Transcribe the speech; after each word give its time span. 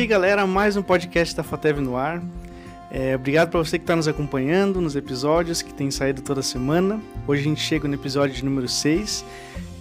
aí, 0.00 0.06
galera, 0.06 0.46
mais 0.46 0.78
um 0.78 0.82
podcast 0.82 1.36
da 1.36 1.42
Fatev 1.42 1.78
no 1.78 1.94
ar. 1.94 2.22
É, 2.90 3.14
obrigado 3.14 3.50
para 3.50 3.58
você 3.58 3.78
que 3.78 3.82
está 3.82 3.94
nos 3.94 4.08
acompanhando 4.08 4.80
nos 4.80 4.96
episódios 4.96 5.60
que 5.60 5.74
tem 5.74 5.90
saído 5.90 6.22
toda 6.22 6.40
semana. 6.40 6.98
Hoje 7.28 7.42
a 7.42 7.44
gente 7.44 7.60
chega 7.60 7.86
no 7.86 7.92
episódio 7.92 8.34
de 8.34 8.42
número 8.42 8.66
6 8.66 9.22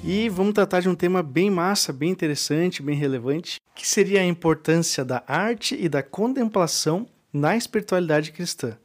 e 0.04 0.28
vamos 0.28 0.54
tratar 0.54 0.82
de 0.82 0.89
um 0.89 0.96
tema 0.96 1.24
bem 1.24 1.50
massa, 1.50 1.93
bem 1.93 2.10
interessante, 2.10 2.84
bem 2.84 2.97
relevante, 2.97 3.61
que 3.74 3.88
seria 3.88 4.20
a 4.20 4.25
importância 4.25 5.05
da 5.05 5.24
arte 5.25 5.78
e 5.79 5.88
da 5.88 6.04
contemplação 6.04 7.07
na 7.32 7.56
espiritualidade 7.56 8.33
cristã. 8.33 8.78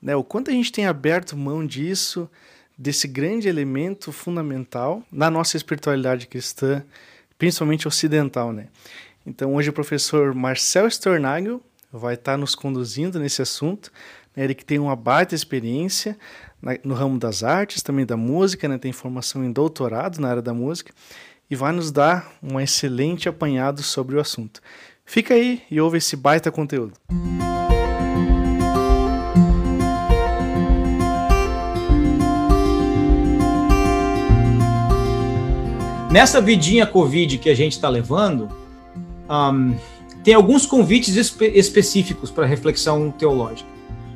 Né, 0.00 0.14
o 0.14 0.22
quanto 0.22 0.52
a 0.52 0.54
gente 0.54 0.70
tem 0.70 0.86
aberto 0.86 1.36
mão 1.36 1.66
disso, 1.66 2.30
desse 2.78 3.08
grande 3.08 3.48
elemento 3.48 4.12
fundamental 4.12 5.02
na 5.10 5.32
nossa 5.32 5.56
espiritualidade 5.56 6.28
cristã, 6.28 6.84
principalmente 7.36 7.88
ocidental, 7.88 8.52
né? 8.52 8.68
Então 9.24 9.54
hoje 9.54 9.70
o 9.70 9.72
professor 9.72 10.34
Marcel 10.34 10.86
Stornagel 10.86 11.60
vai 11.92 12.14
estar 12.14 12.36
nos 12.36 12.54
conduzindo 12.54 13.18
nesse 13.18 13.42
assunto. 13.42 13.92
Né? 14.34 14.44
Ele 14.44 14.54
que 14.54 14.64
tem 14.64 14.78
uma 14.78 14.96
baita 14.96 15.34
experiência 15.34 16.16
no 16.84 16.94
ramo 16.94 17.18
das 17.18 17.42
artes, 17.42 17.82
também 17.82 18.06
da 18.06 18.16
música, 18.16 18.68
né? 18.68 18.78
tem 18.78 18.92
formação 18.92 19.44
em 19.44 19.52
doutorado 19.52 20.20
na 20.20 20.28
área 20.28 20.42
da 20.42 20.54
música 20.54 20.92
e 21.50 21.56
vai 21.56 21.72
nos 21.72 21.90
dar 21.90 22.32
um 22.42 22.60
excelente 22.60 23.28
apanhado 23.28 23.82
sobre 23.82 24.16
o 24.16 24.20
assunto. 24.20 24.60
Fica 25.04 25.34
aí 25.34 25.62
e 25.70 25.80
ouve 25.80 25.98
esse 25.98 26.16
baita 26.16 26.50
conteúdo. 26.50 26.94
Nessa 36.10 36.40
vidinha 36.40 36.86
Covid 36.86 37.38
que 37.38 37.48
a 37.48 37.54
gente 37.54 37.72
está 37.72 37.88
levando, 37.88 38.59
um, 39.30 39.76
tem 40.24 40.34
alguns 40.34 40.66
convites 40.66 41.14
espe 41.14 41.46
específicos 41.54 42.30
para 42.30 42.44
reflexão 42.44 43.10
teológica. 43.10 43.68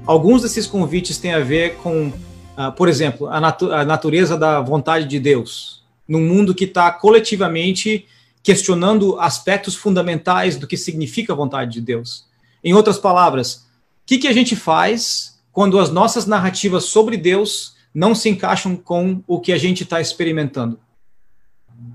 Alguns 0.05 0.43
desses 0.43 0.67
convites 0.67 1.17
têm 1.17 1.33
a 1.33 1.39
ver 1.39 1.77
com, 1.77 2.09
uh, 2.09 2.73
por 2.77 2.89
exemplo, 2.89 3.29
a, 3.29 3.41
natu 3.41 3.73
a, 3.73 3.85
natureza 3.85 4.37
da 4.37 4.61
vontade 4.61 5.07
de 5.07 5.19
Deus, 5.19 5.83
num 6.07 6.21
mundo 6.21 6.55
que 6.55 6.65
está 6.65 6.91
coletivamente 6.91 8.07
questionando 8.43 9.19
aspectos 9.19 9.75
fundamentais 9.75 10.57
do 10.57 10.67
que 10.67 10.77
significa 10.77 11.33
a 11.33 11.37
vontade 11.37 11.73
de 11.73 11.81
Deus. 11.81 12.27
Em 12.63 12.75
outras 12.75 12.99
palavras, 12.99 13.55
o 13.55 14.07
que, 14.07 14.19
que 14.19 14.29
a 14.29 14.33
gente 14.33 14.55
faz 14.55 15.41
quando 15.51 15.79
as 15.79 15.91
nossas 15.91 16.27
narrativas 16.27 16.85
sobre 16.85 17.17
Deus 17.17 17.75
não 17.95 18.15
se 18.15 18.29
encaixam 18.29 18.77
com 18.77 19.23
o 19.27 19.41
que 19.41 19.53
a 19.53 19.57
gente 19.57 19.85
está 19.85 20.01
experimentando? 20.01 20.79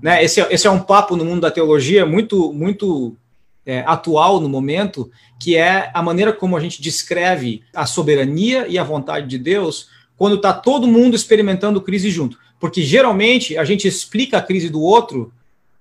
Né? 0.02 0.24
Esse, 0.24 0.40
é, 0.40 0.48
esse 0.50 0.66
é 0.66 0.70
um 0.70 0.80
papo 0.80 1.16
no 1.16 1.24
mundo 1.24 1.40
da 1.40 1.50
teologia 1.50 2.06
muito, 2.06 2.52
muito 2.52 3.16
é, 3.64 3.80
atual 3.86 4.40
no 4.40 4.48
momento, 4.48 5.10
que 5.38 5.56
é 5.56 5.90
a 5.92 6.02
maneira 6.02 6.32
como 6.32 6.56
a 6.56 6.60
gente 6.60 6.82
descreve 6.82 7.62
a 7.74 7.86
soberania 7.86 8.66
e 8.66 8.78
a 8.78 8.84
vontade 8.84 9.26
de 9.26 9.38
Deus 9.38 9.88
quando 10.16 10.36
está 10.36 10.52
todo 10.52 10.86
mundo 10.86 11.16
experimentando 11.16 11.80
crise 11.80 12.10
junto. 12.10 12.38
Porque 12.58 12.82
geralmente 12.82 13.56
a 13.56 13.64
gente 13.64 13.88
explica 13.88 14.38
a 14.38 14.42
crise 14.42 14.68
do 14.68 14.82
outro 14.82 15.32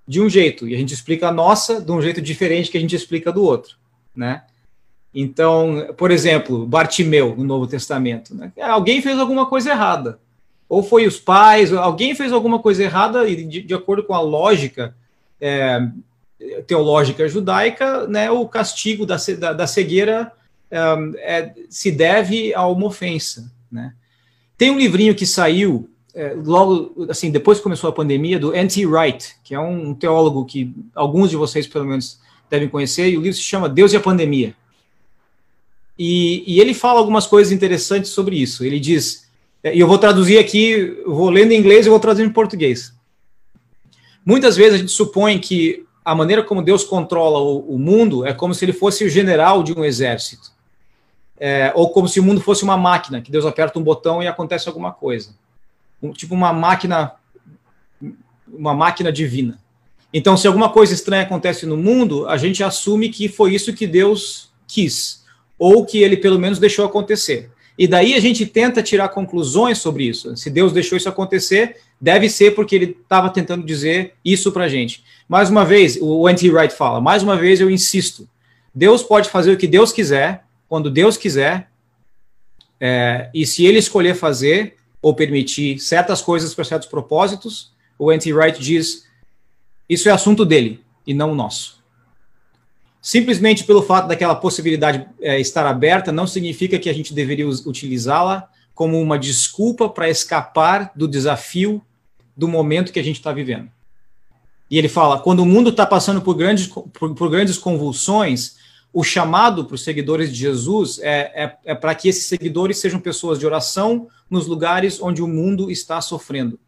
de 0.08 0.22
um 0.22 0.30
jeito 0.30 0.68
e 0.68 0.74
a 0.74 0.78
gente 0.78 0.94
explica 0.94 1.28
a 1.28 1.32
nossa 1.32 1.82
de 1.82 1.92
um 1.92 2.02
jeito 2.02 2.22
diferente 2.22 2.72
que 2.72 2.78
a 2.78 2.82
gente 2.82 2.96
explica 2.96 3.32
do 3.32 3.44
outro, 3.44 3.76
né? 4.16 4.44
Então, 5.14 5.94
por 5.98 6.12
exemplo, 6.12 6.66
Bartimeu 6.66 7.36
no 7.36 7.44
Novo 7.44 7.68
Testamento, 7.68 8.34
né? 8.36 8.52
alguém 8.62 9.02
fez 9.02 9.18
alguma 9.20 9.48
coisa 9.48 9.72
errada, 9.72 10.20
ou 10.70 10.84
foi 10.84 11.08
os 11.08 11.20
pais, 11.20 11.74
alguém 11.74 12.14
fez 12.14 12.32
alguma 12.32 12.60
coisa 12.60 12.84
errada 12.84 13.28
e 13.28 13.44
de, 13.44 13.62
de 13.64 13.74
acordo 13.74 14.04
com 14.04 14.14
a 14.14 14.22
lógica 14.22 14.96
é, 15.42 15.82
teológica 16.68 17.28
judaica, 17.28 18.08
né, 18.08 18.30
o 18.30 18.48
castigo 18.48 19.06
da, 19.06 19.18
da, 19.40 19.54
da 19.54 19.68
cegueira 19.68 20.32
um, 20.72 21.14
é, 21.18 21.54
se 21.70 21.92
deve 21.92 22.54
a 22.54 22.68
uma 22.68 22.86
ofensa. 22.86 23.52
Né? 23.72 23.94
Tem 24.58 24.70
um 24.70 24.78
livrinho 24.78 25.16
que 25.16 25.26
saiu 25.26 25.90
é, 26.14 26.34
logo, 26.36 27.08
assim, 27.10 27.32
depois 27.32 27.58
que 27.58 27.64
começou 27.64 27.90
a 27.90 27.94
pandemia, 27.94 28.40
do 28.40 28.54
N.T. 28.54 28.86
Wright, 28.86 29.36
que 29.44 29.56
é 29.56 29.60
um 29.60 29.94
teólogo 29.94 30.46
que 30.46 30.74
alguns 30.94 31.30
de 31.30 31.36
vocês, 31.36 31.66
pelo 31.68 31.86
menos, 31.86 32.20
devem 32.50 32.68
conhecer, 32.68 33.10
e 33.10 33.18
o 33.18 33.22
livro 33.22 33.38
se 33.38 33.44
chama 33.44 33.70
Deus 33.70 33.94
e 33.94 33.98
a 33.98 34.02
Pandemia. 34.02 34.56
E, 35.98 36.44
e 36.48 36.60
ele 36.60 36.74
fala 36.74 37.00
algumas 37.00 37.28
coisas 37.28 37.52
interessantes 37.52 38.12
sobre 38.12 38.42
isso. 38.42 38.64
Ele 38.64 38.80
diz, 38.80 39.29
é, 39.29 39.29
e 39.64 39.80
eu 39.80 39.88
vou 39.88 39.98
traduzir 39.98 40.38
aqui, 40.38 41.02
vou 41.06 41.30
lendo 41.30 41.52
em 41.52 41.60
inglês 41.60 41.86
e 41.86 41.90
vou 41.90 42.00
traduzir 42.00 42.26
em 42.26 42.32
português. 42.32 42.94
Muitas 44.26 44.56
vezes 44.56 44.76
a 44.76 44.78
gente 44.78 44.92
supõe 44.92 45.40
que 45.40 45.86
a 46.04 46.16
maneira 46.16 46.44
como 46.44 46.62
Deus 46.62 46.84
controla 46.84 47.40
o, 47.40 47.76
o 47.76 47.80
mundo 47.80 48.26
é 48.26 48.34
como 48.34 48.54
se 48.54 48.64
ele 48.66 48.74
fosse 48.74 49.04
o 49.04 49.10
general 49.10 49.62
de 49.64 49.74
um 49.74 49.84
exército. 49.84 50.52
É, 51.40 51.72
ou 51.76 51.90
como 51.92 52.08
se 52.08 52.20
o 52.20 52.24
mundo 52.24 52.42
fosse 52.42 52.64
uma 52.64 52.78
máquina, 52.78 53.22
que 53.22 53.32
Deus 53.32 53.46
aperta 53.46 53.80
um 53.80 53.84
botão 53.84 54.22
e 54.22 54.28
acontece 54.28 54.68
alguma 54.68 54.92
coisa. 54.92 55.36
Um, 56.02 56.12
tipo 56.12 56.34
uma 56.34 56.52
máquina, 56.52 57.14
uma 58.48 58.74
máquina 58.74 59.12
divina. 59.12 59.60
Então, 60.14 60.36
se 60.36 60.48
alguma 60.48 60.70
coisa 60.70 60.94
estranha 60.94 61.24
acontece 61.24 61.66
no 61.66 61.78
mundo, 61.78 62.28
a 62.28 62.36
gente 62.36 62.64
assume 62.64 63.10
que 63.10 63.30
foi 63.30 63.54
isso 63.54 63.74
que 63.74 63.86
Deus 63.86 64.52
quis, 64.68 65.24
ou 65.58 65.86
que 65.86 66.02
ele 66.02 66.18
pelo 66.18 66.40
menos 66.40 66.60
deixou 66.60 66.86
acontecer. 66.86 67.52
E 67.80 67.88
daí 67.88 68.14
a 68.14 68.20
gente 68.20 68.46
tenta 68.46 68.84
tirar 68.84 69.08
conclusões 69.08 69.78
sobre 69.78 70.04
isso. 70.04 70.36
Se 70.36 70.50
Deus 70.50 70.74
deixou 70.74 70.98
isso 70.98 71.08
acontecer, 71.08 71.78
deve 72.00 72.30
ser 72.30 72.54
porque 72.54 72.76
ele 72.76 72.98
estava 73.02 73.30
tentando 73.30 73.66
dizer 73.66 74.16
isso 74.24 74.52
para 74.52 74.66
a 74.66 74.68
gente. 74.68 75.02
Mais 75.30 75.50
uma 75.50 75.64
vez, 75.64 75.98
o 76.02 76.28
Anti 76.28 76.52
Wright 76.52 76.76
fala, 76.76 77.00
mais 77.00 77.24
uma 77.24 77.38
vez 77.38 77.62
eu 77.62 77.72
insisto, 77.72 78.28
Deus 78.76 79.02
pode 79.02 79.30
fazer 79.30 79.54
o 79.54 79.58
que 79.58 79.66
Deus 79.66 79.94
quiser, 79.94 80.44
quando 80.68 80.92
Deus 80.92 81.16
quiser, 81.16 81.70
é, 82.82 83.30
e 83.34 83.48
se 83.48 83.66
ele 83.66 83.80
escolher 83.80 84.14
fazer 84.14 84.76
ou 85.02 85.16
permitir 85.16 85.80
certas 85.80 86.22
coisas 86.22 86.54
para 86.54 86.66
certos 86.66 86.90
propósitos, 86.90 87.72
o 87.98 88.10
Anti 88.10 88.34
Wright 88.34 88.62
diz, 88.62 89.06
isso 89.88 90.10
é 90.10 90.12
assunto 90.12 90.44
dele 90.44 90.82
e 91.08 91.14
não 91.14 91.34
nosso. 91.34 91.79
Simplesmente 93.02 93.64
pelo 93.64 93.82
fato 93.82 94.08
daquela 94.08 94.36
possibilidade 94.36 95.08
é, 95.22 95.40
estar 95.40 95.66
aberta, 95.66 96.12
não 96.12 96.28
significa 96.28 96.78
que 96.78 96.90
a 96.90 96.94
gente 96.94 97.14
deveria 97.14 97.48
utilizá-la 97.48 98.50
como 98.74 99.00
uma 99.02 99.18
desculpa 99.18 99.90
para 99.90 100.10
escapar 100.10 100.92
do 100.96 101.08
desafio 101.08 101.82
do 102.36 102.48
momento 102.48 102.92
que 102.92 103.00
a 103.00 103.04
gente 103.04 103.18
está 103.18 103.32
vivendo. 103.32 103.70
E 104.70 104.78
ele 104.78 104.88
fala: 104.88 105.20
quando 105.20 105.42
o 105.42 105.46
mundo 105.46 105.70
está 105.70 105.86
passando 105.86 106.22
por 106.22 106.36
grandes, 106.36 106.68
por, 106.68 107.16
por, 107.16 107.30
grandes 107.30 107.58
convulsões, 107.58 108.56
o 108.94 109.04
chamado 109.04 109.66
para 109.66 109.76
os 109.76 109.84
seguidores 109.84 110.32
de 110.32 110.38
Jesus 110.38 111.00
é, 111.00 111.44
é, 111.44 111.58
é 111.66 111.76
para 111.76 111.96
que 111.96 112.08
esses 112.08 112.26
seguidores 112.26 112.78
sejam 112.78 113.00
pessoas 113.00 113.40
de 113.40 113.46
oração 113.46 114.08
nos 114.30 114.46
lugares 114.46 115.02
onde 115.02 115.22
o 115.22 115.28
mundo 115.28 115.72
está 115.72 116.02
sofrendo. 116.02 116.60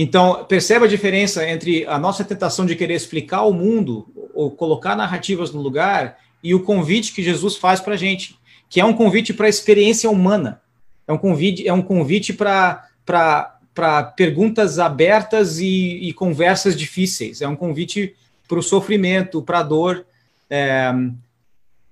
Então, 0.00 0.44
perceba 0.44 0.84
a 0.84 0.88
diferença 0.88 1.44
entre 1.44 1.84
a 1.86 1.98
nossa 1.98 2.22
tentação 2.22 2.64
de 2.64 2.76
querer 2.76 2.94
explicar 2.94 3.42
o 3.42 3.52
mundo 3.52 4.06
ou 4.32 4.48
colocar 4.48 4.94
narrativas 4.94 5.50
no 5.50 5.60
lugar 5.60 6.18
e 6.40 6.54
o 6.54 6.62
convite 6.62 7.12
que 7.12 7.20
Jesus 7.20 7.56
faz 7.56 7.80
para 7.80 7.94
a 7.94 7.96
gente, 7.96 8.38
que 8.70 8.80
é 8.80 8.84
um 8.84 8.92
convite 8.92 9.34
para 9.34 9.46
a 9.46 9.48
experiência 9.48 10.08
humana. 10.08 10.62
É 11.04 11.12
um 11.12 11.18
convite, 11.18 11.66
é 11.66 11.72
um 11.72 11.82
convite 11.82 12.32
para 12.32 13.58
perguntas 14.16 14.78
abertas 14.78 15.58
e, 15.58 15.98
e, 16.00 16.12
conversas 16.12 16.76
difíceis. 16.76 17.42
É 17.42 17.48
um 17.48 17.56
convite 17.56 18.14
para 18.46 18.60
o 18.60 18.62
sofrimento, 18.62 19.42
para 19.42 19.58
a 19.58 19.62
dor. 19.64 20.06
É, 20.48 20.92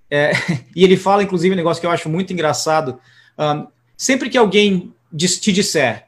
é, 0.09 0.31
e 0.77 0.85
ele 0.85 0.97
fala, 0.97 1.25
inclusive, 1.25 1.53
um 1.53 1.57
negócio 1.57 1.81
que 1.81 1.87
eu 1.89 1.91
acho 1.91 2.09
muito 2.09 2.33
engraçado. 2.33 3.01
Um, 3.37 3.67
sempre 3.97 4.31
que 4.31 4.39
alguém 4.39 4.93
te 5.13 5.51
disser 5.53 6.06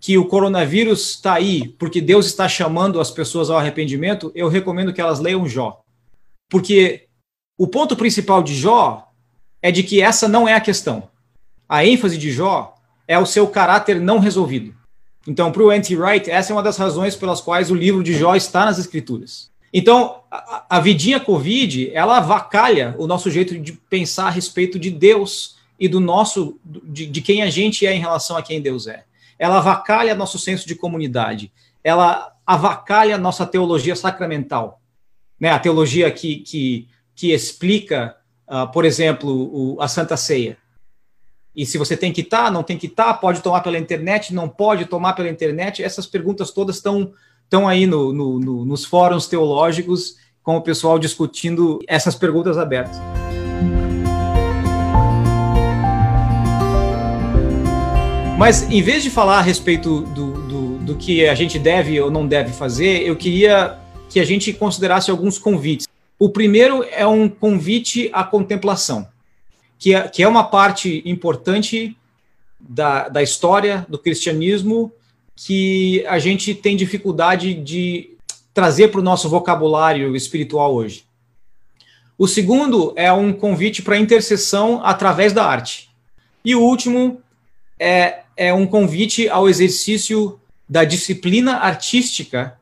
que 0.00 0.18
o 0.18 0.26
coronavírus 0.26 1.10
está 1.10 1.34
aí 1.34 1.68
porque 1.78 2.00
Deus 2.00 2.26
está 2.26 2.48
chamando 2.48 3.00
as 3.00 3.10
pessoas 3.10 3.50
ao 3.50 3.58
arrependimento, 3.58 4.30
eu 4.34 4.48
recomendo 4.48 4.92
que 4.92 5.00
elas 5.00 5.20
leiam 5.20 5.48
Jó. 5.48 5.80
Porque 6.48 7.06
o 7.58 7.66
ponto 7.66 7.96
principal 7.96 8.42
de 8.42 8.54
Jó 8.54 9.08
é 9.62 9.72
de 9.72 9.82
que 9.82 10.00
essa 10.00 10.28
não 10.28 10.46
é 10.46 10.54
a 10.54 10.60
questão. 10.60 11.08
A 11.68 11.84
ênfase 11.84 12.18
de 12.18 12.30
Jó 12.30 12.74
é 13.08 13.18
o 13.18 13.26
seu 13.26 13.48
caráter 13.48 14.00
não 14.00 14.18
resolvido. 14.18 14.74
Então, 15.26 15.50
para 15.50 15.62
o 15.62 15.70
Anti-Wright, 15.70 16.30
essa 16.30 16.52
é 16.52 16.54
uma 16.54 16.62
das 16.62 16.76
razões 16.76 17.16
pelas 17.16 17.40
quais 17.40 17.70
o 17.70 17.74
livro 17.74 18.02
de 18.02 18.14
Jó 18.14 18.36
está 18.36 18.64
nas 18.64 18.78
escrituras. 18.78 19.50
Então, 19.72 20.20
a, 20.30 20.64
a 20.70 20.80
vidinha 20.80 21.18
Covid, 21.18 21.90
ela 21.92 22.18
avacalha 22.18 22.94
o 22.98 23.06
nosso 23.06 23.30
jeito 23.30 23.58
de 23.58 23.72
pensar 23.72 24.28
a 24.28 24.30
respeito 24.30 24.78
de 24.78 24.90
Deus 24.90 25.56
e 25.78 25.88
do 25.88 25.98
nosso, 25.98 26.58
de, 26.64 27.06
de 27.06 27.20
quem 27.20 27.42
a 27.42 27.50
gente 27.50 27.86
é 27.86 27.92
em 27.92 28.00
relação 28.00 28.36
a 28.36 28.42
quem 28.42 28.60
Deus 28.60 28.86
é. 28.86 29.04
Ela 29.38 29.58
avacalha 29.58 30.14
nosso 30.14 30.38
senso 30.38 30.66
de 30.66 30.74
comunidade. 30.74 31.52
Ela 31.82 32.32
avacalha 32.46 33.18
nossa 33.18 33.46
teologia 33.46 33.96
sacramental. 33.96 34.80
Né? 35.38 35.50
A 35.50 35.58
teologia 35.58 36.10
que, 36.10 36.36
que, 36.38 36.88
que 37.14 37.32
explica, 37.32 38.16
uh, 38.48 38.70
por 38.70 38.84
exemplo, 38.84 39.30
o, 39.30 39.80
a 39.80 39.88
Santa 39.88 40.16
Ceia 40.16 40.56
e 41.56 41.64
se 41.64 41.78
você 41.78 41.96
tem 41.96 42.12
que 42.12 42.20
estar, 42.20 42.44
tá, 42.44 42.50
não 42.50 42.62
tem 42.62 42.76
que 42.76 42.86
estar, 42.86 43.06
tá, 43.06 43.14
pode 43.14 43.40
tomar 43.40 43.62
pela 43.62 43.78
internet, 43.78 44.34
não 44.34 44.46
pode 44.46 44.84
tomar 44.84 45.14
pela 45.14 45.30
internet, 45.30 45.82
essas 45.82 46.06
perguntas 46.06 46.50
todas 46.50 46.76
estão 46.76 47.12
estão 47.44 47.68
aí 47.68 47.86
no, 47.86 48.12
no, 48.12 48.40
no, 48.40 48.64
nos 48.64 48.84
fóruns 48.84 49.28
teológicos 49.28 50.16
com 50.42 50.56
o 50.56 50.60
pessoal 50.60 50.98
discutindo 50.98 51.78
essas 51.86 52.16
perguntas 52.16 52.58
abertas. 52.58 52.96
Mas 58.36 58.70
em 58.70 58.82
vez 58.82 59.02
de 59.02 59.08
falar 59.08 59.38
a 59.38 59.42
respeito 59.42 60.02
do, 60.02 60.32
do, 60.42 60.78
do, 60.78 60.96
que 60.96 61.26
a 61.26 61.34
gente 61.34 61.58
deve 61.58 61.98
ou 61.98 62.10
não 62.10 62.26
deve 62.26 62.52
fazer, 62.52 63.02
eu 63.02 63.16
queria 63.16 63.78
que 64.10 64.20
a 64.20 64.24
gente 64.24 64.52
considerasse 64.52 65.10
alguns 65.10 65.38
convites. 65.38 65.88
O 66.18 66.28
primeiro 66.28 66.84
é 66.84 67.06
um 67.06 67.30
convite 67.30 68.10
à 68.12 68.22
contemplação, 68.22 69.08
que 69.78 69.94
é, 69.94 70.06
que 70.08 70.22
é 70.22 70.28
uma 70.28 70.44
parte 70.44 71.02
importante 71.06 71.96
da, 72.60 73.08
da 73.08 73.22
história 73.22 73.86
do 73.88 73.98
cristianismo 73.98 74.92
que 75.34 76.04
a 76.06 76.18
gente 76.18 76.54
tem 76.54 76.76
dificuldade 76.76 77.54
de 77.54 78.10
trazer 78.52 78.88
para 78.88 79.00
o 79.00 79.04
nosso 79.04 79.30
vocabulário 79.30 80.14
espiritual 80.14 80.74
hoje. 80.74 81.04
O 82.18 82.28
segundo 82.28 82.92
é 82.96 83.10
um 83.10 83.32
convite 83.32 83.80
para 83.80 83.96
intercessão 83.96 84.80
através 84.84 85.32
da 85.32 85.44
arte. 85.44 85.88
E 86.44 86.54
o 86.54 86.60
último 86.60 87.20
é, 87.78 88.20
é 88.36 88.52
um 88.52 88.66
convite 88.66 89.28
ao 89.28 89.48
exercício 89.48 90.38
da 90.68 90.84
disciplina 90.84 91.56
artística 91.56 92.58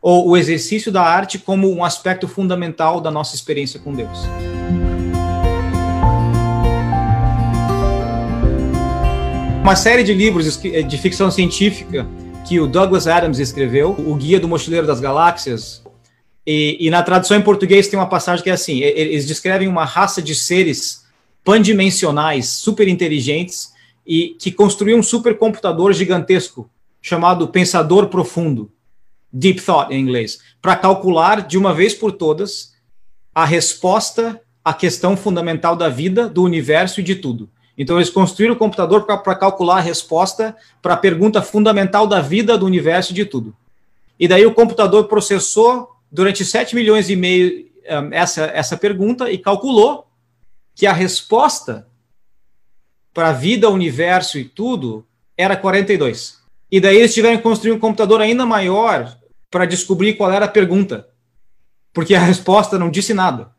ou 0.00 0.28
o 0.28 0.36
exercício 0.36 0.90
da 0.90 1.02
arte 1.02 1.38
como 1.38 1.72
um 1.72 1.84
aspecto 1.84 2.26
fundamental 2.26 3.00
da 3.00 3.10
nossa 3.10 3.36
experiência 3.36 3.78
com 3.78 3.92
Deus. 3.92 4.18
Uma 9.62 9.76
série 9.76 10.02
de 10.02 10.12
livros 10.12 10.60
de 10.60 10.98
ficção 10.98 11.30
científica 11.30 12.04
que 12.48 12.58
o 12.58 12.66
Douglas 12.66 13.06
Adams 13.06 13.38
escreveu, 13.38 13.90
O 13.90 14.16
Guia 14.16 14.40
do 14.40 14.48
Mochileiro 14.48 14.86
das 14.86 14.98
Galáxias, 14.98 15.80
e, 16.44 16.76
e 16.80 16.90
na 16.90 17.04
tradução 17.04 17.36
em 17.36 17.42
português 17.42 17.86
tem 17.86 17.96
uma 17.96 18.08
passagem 18.08 18.42
que 18.42 18.50
é 18.50 18.52
assim: 18.52 18.80
eles 18.80 19.24
descrevem 19.24 19.68
uma 19.68 19.84
raça 19.84 20.20
de 20.20 20.34
seres 20.34 21.04
pandimensionais, 21.44 22.48
super 22.48 22.88
inteligentes, 22.88 23.71
e 24.06 24.36
que 24.38 24.50
construiu 24.50 24.96
um 24.96 25.02
supercomputador 25.02 25.92
gigantesco 25.92 26.68
chamado 27.00 27.48
Pensador 27.48 28.08
Profundo, 28.08 28.70
Deep 29.32 29.60
Thought 29.60 29.92
em 29.92 30.00
inglês, 30.00 30.40
para 30.60 30.76
calcular 30.76 31.46
de 31.46 31.56
uma 31.56 31.72
vez 31.72 31.94
por 31.94 32.12
todas 32.12 32.72
a 33.34 33.44
resposta 33.44 34.40
à 34.64 34.72
questão 34.72 35.16
fundamental 35.16 35.74
da 35.74 35.88
vida, 35.88 36.28
do 36.28 36.42
universo 36.42 37.00
e 37.00 37.02
de 37.02 37.16
tudo. 37.16 37.50
Então 37.76 37.96
eles 37.96 38.10
construíram 38.10 38.54
o 38.54 38.58
computador 38.58 39.06
para 39.06 39.34
calcular 39.34 39.78
a 39.78 39.80
resposta 39.80 40.54
para 40.80 40.94
a 40.94 40.96
pergunta 40.96 41.40
fundamental 41.40 42.06
da 42.06 42.20
vida, 42.20 42.58
do 42.58 42.66
universo 42.66 43.12
e 43.12 43.14
de 43.14 43.24
tudo. 43.24 43.56
E 44.18 44.28
daí 44.28 44.44
o 44.44 44.54
computador 44.54 45.04
processou 45.08 45.88
durante 46.10 46.44
7 46.44 46.74
milhões 46.74 47.08
e 47.08 47.16
meio 47.16 47.66
um, 47.88 48.12
essa, 48.12 48.44
essa 48.44 48.76
pergunta 48.76 49.30
e 49.30 49.38
calculou 49.38 50.06
que 50.74 50.86
a 50.86 50.92
resposta 50.92 51.88
para 53.12 53.28
a 53.28 53.32
vida, 53.32 53.68
universo 53.68 54.38
e 54.38 54.44
tudo, 54.44 55.06
era 55.36 55.56
42. 55.56 56.38
E 56.70 56.80
daí 56.80 56.96
eles 56.96 57.12
tiveram 57.12 57.36
que 57.36 57.42
construir 57.42 57.72
um 57.72 57.78
computador 57.78 58.20
ainda 58.20 58.46
maior 58.46 59.16
para 59.50 59.66
descobrir 59.66 60.14
qual 60.14 60.32
era 60.32 60.46
a 60.46 60.48
pergunta, 60.48 61.06
porque 61.92 62.14
a 62.14 62.20
resposta 62.20 62.78
não 62.78 62.90
disse 62.90 63.12
nada. 63.12 63.50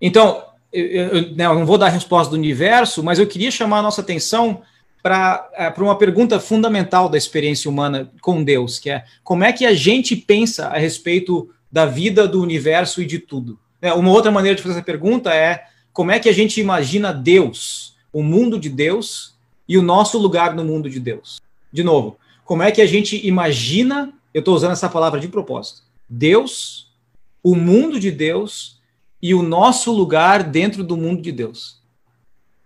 Então, 0.00 0.44
eu, 0.72 1.34
né, 1.34 1.46
eu 1.46 1.54
não 1.54 1.66
vou 1.66 1.78
dar 1.78 1.86
a 1.86 1.90
resposta 1.90 2.30
do 2.30 2.36
universo, 2.36 3.02
mas 3.02 3.18
eu 3.18 3.26
queria 3.26 3.50
chamar 3.50 3.78
a 3.78 3.82
nossa 3.82 4.00
atenção 4.00 4.62
para 5.02 5.48
é, 5.54 5.68
uma 5.78 5.98
pergunta 5.98 6.40
fundamental 6.40 7.08
da 7.08 7.18
experiência 7.18 7.68
humana 7.68 8.10
com 8.20 8.42
Deus, 8.42 8.78
que 8.78 8.88
é 8.88 9.04
como 9.22 9.44
é 9.44 9.52
que 9.52 9.66
a 9.66 9.74
gente 9.74 10.16
pensa 10.16 10.68
a 10.68 10.78
respeito 10.78 11.50
da 11.70 11.84
vida, 11.84 12.26
do 12.26 12.40
universo 12.40 13.02
e 13.02 13.06
de 13.06 13.18
tudo. 13.18 13.58
É, 13.82 13.92
uma 13.92 14.10
outra 14.10 14.30
maneira 14.30 14.56
de 14.56 14.62
fazer 14.62 14.76
essa 14.76 14.84
pergunta 14.84 15.34
é 15.34 15.64
como 15.92 16.10
é 16.10 16.18
que 16.18 16.28
a 16.28 16.32
gente 16.32 16.60
imagina 16.60 17.12
Deus 17.12 17.93
o 18.14 18.22
mundo 18.22 18.58
de 18.58 18.70
Deus 18.70 19.34
e 19.68 19.76
o 19.76 19.82
nosso 19.82 20.16
lugar 20.18 20.54
no 20.54 20.64
mundo 20.64 20.88
de 20.88 21.00
Deus. 21.00 21.40
De 21.72 21.82
novo, 21.82 22.16
como 22.44 22.62
é 22.62 22.70
que 22.70 22.80
a 22.80 22.86
gente 22.86 23.26
imagina, 23.26 24.12
eu 24.32 24.38
estou 24.38 24.54
usando 24.54 24.70
essa 24.70 24.88
palavra 24.88 25.18
de 25.18 25.26
propósito, 25.26 25.82
Deus, 26.08 26.92
o 27.42 27.56
mundo 27.56 27.98
de 27.98 28.12
Deus 28.12 28.80
e 29.20 29.34
o 29.34 29.42
nosso 29.42 29.90
lugar 29.90 30.44
dentro 30.44 30.84
do 30.84 30.96
mundo 30.96 31.20
de 31.20 31.32
Deus. 31.32 31.82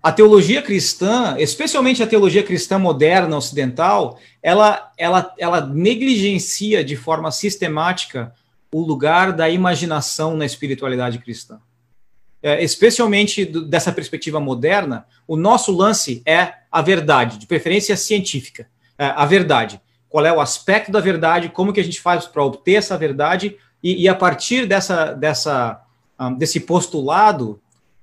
A 0.03 0.13
teologia 0.13 0.61
cristã, 0.61 1.37
especialmente 1.39 2.03
a 2.03 2.07
teologia 2.07 2.43
cristã 2.43 2.79
moderna 2.79 3.37
ocidental, 3.37 4.19
ela, 4.43 4.93
ela, 4.99 5.35
ela 5.39 5.67
negligencia 5.67 6.85
de 6.85 6.95
forma 6.95 7.31
sistemática 7.31 8.35
o 8.71 8.83
lugar 8.83 9.33
da 9.33 9.49
imaginação 9.49 10.37
na 10.37 10.45
espiritualidade 10.45 11.19
cristã 11.19 11.59
é, 12.43 12.63
especialmente 12.63 13.45
do, 13.45 13.65
dessa 13.65 13.93
perspectiva 13.93 14.39
moderna, 14.41 15.07
o 15.27 15.37
nosso 15.37 15.73
lance 15.73 16.23
é 16.27 16.55
a 16.71 16.83
verdade, 16.83 17.39
de 17.39 17.47
preferência 17.47 17.97
científica. 17.97 18.69
É, 18.99 19.07
a 19.07 19.25
verdade. 19.25 19.81
Qual 20.09 20.25
é 20.25 20.33
o 20.33 20.41
aspecto 20.41 20.91
da 20.91 21.01
verdade, 21.01 21.51
como 21.51 21.73
que 21.73 21.81
a 21.81 21.85
gente 21.85 22.01
faz 22.01 22.27
para 22.27 22.45
obter 22.45 22.75
essa 22.75 22.97
verdade, 22.97 23.57
e, 23.83 24.05
e, 24.05 24.09
a 24.09 24.15
partir 24.15 24.67
dessa, 24.67 25.13
dessa, 25.13 25.81
um, 26.19 26.35
desse 26.35 26.61
postulado, 26.61 27.61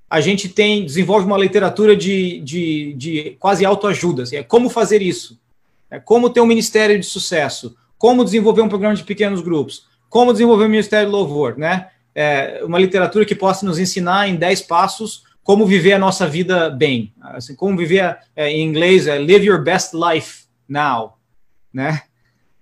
a 0.10 0.22
gente 0.22 0.48
tem 0.48 0.86
desenvolve 0.86 1.26
uma 1.26 1.38
literatura 1.38 1.96
de, 1.96 2.40
de, 2.40 2.94
de 2.94 3.38
quase 3.40 3.66
autoajuda. 3.66 4.24
Assim, 4.24 4.38
é 4.38 4.44
como 4.44 4.70
fazer 4.70 5.02
isso, 5.02 5.40
é 5.90 6.00
como 6.00 6.30
ter 6.30 6.42
um 6.42 6.46
ministério 6.46 6.98
de 6.98 7.06
sucesso, 7.06 7.76
como 7.98 8.24
desenvolver 8.24 8.62
um 8.62 8.70
programa 8.70 8.96
de 8.96 9.04
pequenos 9.04 9.42
grupos, 9.42 9.88
como 10.10 10.32
desenvolver 10.32 10.66
um 10.66 10.70
ministério 10.70 11.08
de 11.08 11.12
louvor, 11.12 11.58
né? 11.58 11.90
É, 12.16 12.64
uma 12.64 12.80
literatura 12.80 13.26
que 13.26 13.36
possa 13.36 13.66
nos 13.66 13.78
ensinar 13.78 14.30
em 14.30 14.38
10 14.38 14.62
passos 14.62 15.24
como 15.44 15.68
viver 15.68 15.94
a 15.94 16.00
nossa 16.00 16.26
vida 16.26 16.70
bem. 16.70 17.14
Assim, 17.22 17.54
como 17.54 17.78
viver, 17.78 18.18
é, 18.36 18.50
em 18.50 18.64
inglês, 18.64 19.06
é 19.06 19.20
live 19.20 19.46
your 19.46 19.62
best 19.62 19.94
life 19.94 20.46
now, 20.68 21.20
né? 21.72 22.04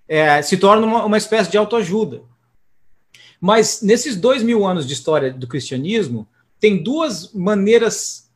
É, 0.06 0.42
se 0.42 0.58
torna 0.58 0.86
uma, 0.86 1.04
uma 1.04 1.16
espécie 1.16 1.50
de 1.50 1.56
autoajuda. 1.56 2.22
Mas 3.40 3.80
nesses 3.80 4.16
dois 4.16 4.42
mil 4.42 4.66
anos 4.66 4.86
de 4.86 4.92
história 4.92 5.32
do 5.32 5.46
cristianismo, 5.46 6.28
tem 6.60 6.82
duas 6.82 7.32
maneiras, 7.32 8.28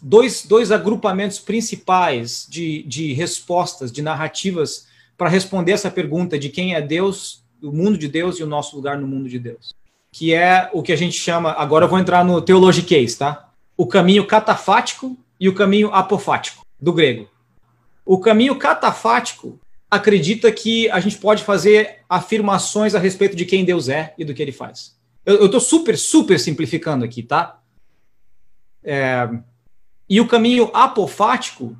dois, 0.00 0.46
dois 0.46 0.70
agrupamentos 0.70 1.38
principais 1.38 2.46
de, 2.48 2.82
de 2.84 3.12
respostas, 3.12 3.92
de 3.92 4.00
narrativas, 4.00 4.86
para 5.16 5.28
responder 5.28 5.72
essa 5.72 5.90
pergunta 5.90 6.38
de 6.38 6.48
quem 6.48 6.74
é 6.74 6.80
Deus, 6.80 7.44
o 7.62 7.72
mundo 7.72 7.98
de 7.98 8.08
Deus 8.08 8.38
e 8.38 8.42
o 8.42 8.46
nosso 8.46 8.76
lugar 8.76 8.98
no 8.98 9.06
mundo 9.06 9.28
de 9.28 9.38
Deus 9.38 9.77
que 10.12 10.34
é 10.34 10.70
o 10.72 10.82
que 10.82 10.92
a 10.92 10.96
gente 10.96 11.18
chama, 11.18 11.52
agora 11.52 11.84
eu 11.84 11.88
vou 11.88 11.98
entrar 11.98 12.24
no 12.24 12.40
teologiquez, 12.40 13.16
tá? 13.16 13.50
O 13.76 13.86
caminho 13.86 14.26
catafático 14.26 15.16
e 15.38 15.48
o 15.48 15.54
caminho 15.54 15.92
apofático, 15.92 16.64
do 16.80 16.92
grego. 16.92 17.28
O 18.04 18.18
caminho 18.18 18.56
catafático 18.56 19.60
acredita 19.90 20.50
que 20.50 20.90
a 20.90 21.00
gente 21.00 21.18
pode 21.18 21.44
fazer 21.44 22.00
afirmações 22.08 22.94
a 22.94 22.98
respeito 22.98 23.36
de 23.36 23.44
quem 23.44 23.64
Deus 23.64 23.88
é 23.88 24.14
e 24.18 24.24
do 24.24 24.34
que 24.34 24.42
ele 24.42 24.52
faz. 24.52 24.96
Eu 25.24 25.46
estou 25.46 25.60
super, 25.60 25.96
super 25.96 26.40
simplificando 26.40 27.04
aqui, 27.04 27.22
tá? 27.22 27.60
É, 28.82 29.28
e 30.08 30.20
o 30.20 30.26
caminho 30.26 30.70
apofático 30.72 31.76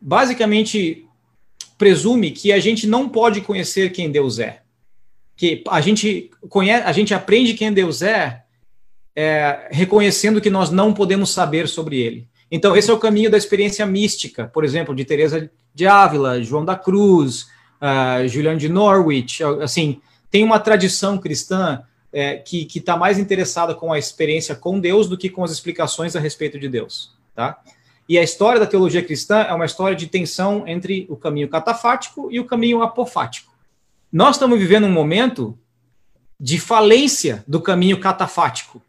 basicamente 0.00 1.04
presume 1.76 2.30
que 2.30 2.52
a 2.52 2.60
gente 2.60 2.86
não 2.86 3.08
pode 3.08 3.40
conhecer 3.40 3.90
quem 3.90 4.10
Deus 4.10 4.38
é 4.38 4.62
que 5.36 5.62
a 5.68 5.80
gente 5.80 6.30
conhece, 6.48 6.86
a 6.86 6.92
gente 6.92 7.12
aprende 7.12 7.54
quem 7.54 7.72
Deus 7.72 8.00
é, 8.02 8.42
é, 9.14 9.68
reconhecendo 9.70 10.40
que 10.40 10.50
nós 10.50 10.70
não 10.70 10.92
podemos 10.92 11.30
saber 11.30 11.68
sobre 11.68 12.00
ele. 12.00 12.28
Então, 12.50 12.76
esse 12.76 12.90
é 12.90 12.94
o 12.94 12.98
caminho 12.98 13.30
da 13.30 13.36
experiência 13.36 13.84
mística, 13.84 14.46
por 14.46 14.64
exemplo, 14.64 14.94
de 14.94 15.04
Teresa 15.04 15.50
de 15.74 15.86
Ávila, 15.86 16.42
João 16.42 16.64
da 16.64 16.76
Cruz, 16.76 17.48
uh, 17.82 18.26
Julian 18.26 18.56
de 18.56 18.68
Norwich. 18.68 19.42
Assim, 19.60 20.00
tem 20.30 20.42
uma 20.42 20.58
tradição 20.58 21.18
cristã 21.18 21.82
é, 22.12 22.36
que 22.36 22.66
está 22.74 22.96
mais 22.96 23.18
interessada 23.18 23.74
com 23.74 23.92
a 23.92 23.98
experiência 23.98 24.54
com 24.54 24.80
Deus 24.80 25.08
do 25.08 25.18
que 25.18 25.28
com 25.28 25.44
as 25.44 25.50
explicações 25.50 26.16
a 26.16 26.20
respeito 26.20 26.58
de 26.58 26.68
Deus. 26.68 27.12
Tá? 27.34 27.58
E 28.08 28.16
a 28.18 28.22
história 28.22 28.60
da 28.60 28.66
teologia 28.66 29.02
cristã 29.02 29.40
é 29.40 29.52
uma 29.52 29.66
história 29.66 29.96
de 29.96 30.06
tensão 30.06 30.66
entre 30.66 31.06
o 31.10 31.16
caminho 31.16 31.48
catafático 31.48 32.28
e 32.30 32.38
o 32.38 32.44
caminho 32.44 32.82
apofático. 32.82 33.52
Nós 34.12 34.36
estamos 34.36 34.58
vivendo 34.58 34.84
um 34.86 34.92
momento 34.92 35.58
de 36.38 36.58
falência 36.58 37.44
do 37.46 37.60
caminho 37.60 37.98
catafático. 37.98 38.82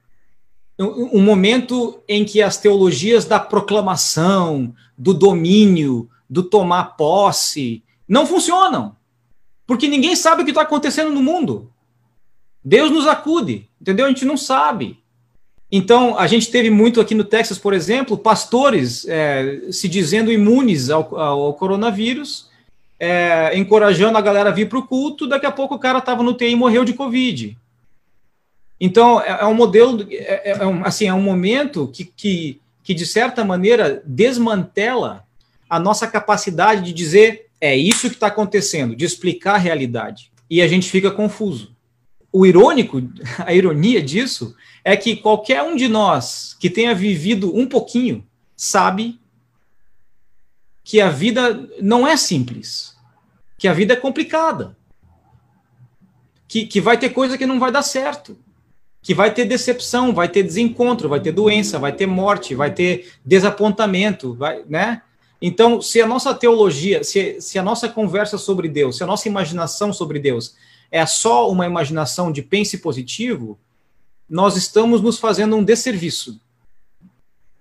Um, 0.80 1.22
momento 1.22 2.04
em 2.08 2.24
que 2.24 2.42
as 2.42 2.58
teologias 2.58 3.26
da 3.26 3.40
proclamação, 3.40 4.76
do 4.96 5.12
domínio, 5.14 6.08
do 6.30 6.44
tomar 6.44 6.96
posse, 6.96 7.84
não 8.08 8.28
funcionam. 8.28 8.96
Porque 9.66 9.88
ninguém 9.88 10.16
sabe 10.16 10.42
o 10.42 10.46
que 10.46 10.52
está 10.52 10.62
acontecendo 10.62 11.12
no 11.12 11.22
mundo. 11.22 11.72
Deus 12.64 12.92
nos 12.92 13.08
acude, 13.08 13.68
entendeu? 13.82 14.06
A 14.06 14.10
gente 14.10 14.24
não 14.24 14.38
sabe. 14.38 15.00
Então, 15.72 16.18
a 16.18 16.28
gente 16.28 16.52
teve 16.52 16.70
muito 16.70 17.02
aqui 17.02 17.16
no 17.16 17.24
Texas, 17.24 17.58
por 17.58 17.74
exemplo, 17.74 18.18
pastores 18.18 19.06
é, 19.08 19.72
se 19.72 19.90
dizendo 19.90 20.32
imunes 20.32 20.90
ao, 20.90 21.18
ao 21.18 21.54
coronavírus 21.56 22.47
é, 23.00 23.58
encorajando 23.58 24.18
a 24.18 24.22
galera 24.22 24.50
a 24.50 24.54
vir 24.54 24.68
para 24.68 24.80
o 24.80 24.88
culto, 24.88 25.28
daqui 25.28 25.46
a 25.46 25.52
pouco 25.52 25.76
o 25.76 25.80
cara 25.80 26.00
estava 26.00 26.24
no 26.24 26.34
TI 26.34 26.50
e 26.50 26.56
morreu 26.56 26.84
de 26.84 26.94
Covid. 26.94 27.58
Então, 28.80 29.22
é, 29.22 29.40
é 29.42 29.46
um 29.46 29.54
modelo, 29.54 30.06
é, 30.10 30.52
é, 30.52 30.58
é, 30.60 30.66
um, 30.66 30.84
assim, 30.86 31.08
é 31.08 31.14
um 31.14 31.22
momento 31.22 31.88
que, 31.88 32.06
que, 32.06 32.62
que, 32.84 32.94
de 32.94 33.06
certa 33.06 33.44
maneira, 33.44 34.02
desmantela 34.06 35.26
a 35.70 35.80
nossa 35.80 36.08
capacidade 36.08 36.84
de 36.84 36.94
dizer 36.94 37.48
é 37.60 37.76
isso 37.76 38.08
que 38.08 38.16
está 38.16 38.28
acontecendo, 38.28 38.96
de 38.96 39.04
explicar 39.04 39.56
a 39.56 39.60
realidade. 39.60 40.32
E 40.50 40.62
a 40.62 40.68
gente 40.68 40.90
fica 40.90 41.12
confuso. 41.12 41.76
O 42.32 42.46
irônico, 42.46 43.02
a 43.40 43.54
ironia 43.54 44.02
disso, 44.02 44.56
é 44.84 44.96
que 44.96 45.16
qualquer 45.16 45.64
um 45.64 45.76
de 45.76 45.88
nós 45.88 46.56
que 46.60 46.70
tenha 46.70 46.94
vivido 46.94 47.56
um 47.56 47.66
pouquinho 47.66 48.24
sabe 48.56 49.20
que 50.88 51.02
a 51.02 51.10
vida 51.10 51.70
não 51.82 52.08
é 52.08 52.16
simples, 52.16 52.96
que 53.58 53.68
a 53.68 53.74
vida 53.74 53.92
é 53.92 53.98
complicada, 53.98 54.78
que, 56.48 56.66
que 56.66 56.80
vai 56.80 56.98
ter 56.98 57.10
coisa 57.10 57.38
que 57.38 57.46
não 57.46 57.60
vai 57.60 57.74
dar 57.74 57.82
certo, 57.82 58.38
que 59.02 59.14
vai 59.14 59.34
ter 59.34 59.44
decepção, 59.44 60.14
vai 60.14 60.30
ter 60.30 60.44
desencontro, 60.44 61.10
vai 61.10 61.20
ter 61.20 61.34
doença, 61.34 61.78
vai 61.78 61.92
ter 61.92 62.06
morte, 62.06 62.56
vai 62.56 62.74
ter 62.74 63.12
desapontamento, 63.26 64.34
vai, 64.34 64.64
né? 64.66 65.02
Então, 65.42 65.82
se 65.82 66.02
a 66.02 66.08
nossa 66.08 66.34
teologia, 66.34 67.04
se, 67.04 67.42
se 67.42 67.60
a 67.60 67.64
nossa 67.64 67.90
conversa 67.90 68.38
sobre 68.38 68.70
Deus, 68.70 68.96
se 68.96 69.04
a 69.04 69.08
nossa 69.08 69.28
imaginação 69.28 69.92
sobre 69.92 70.20
Deus 70.20 70.56
é 70.90 71.06
só 71.06 71.52
uma 71.52 71.66
imaginação 71.66 72.32
de 72.32 72.42
pense 72.42 72.78
positivo, 72.78 73.60
nós 74.30 74.56
estamos 74.56 75.02
nos 75.02 75.20
fazendo 75.20 75.58
um 75.58 75.66
desserviço. 75.66 76.40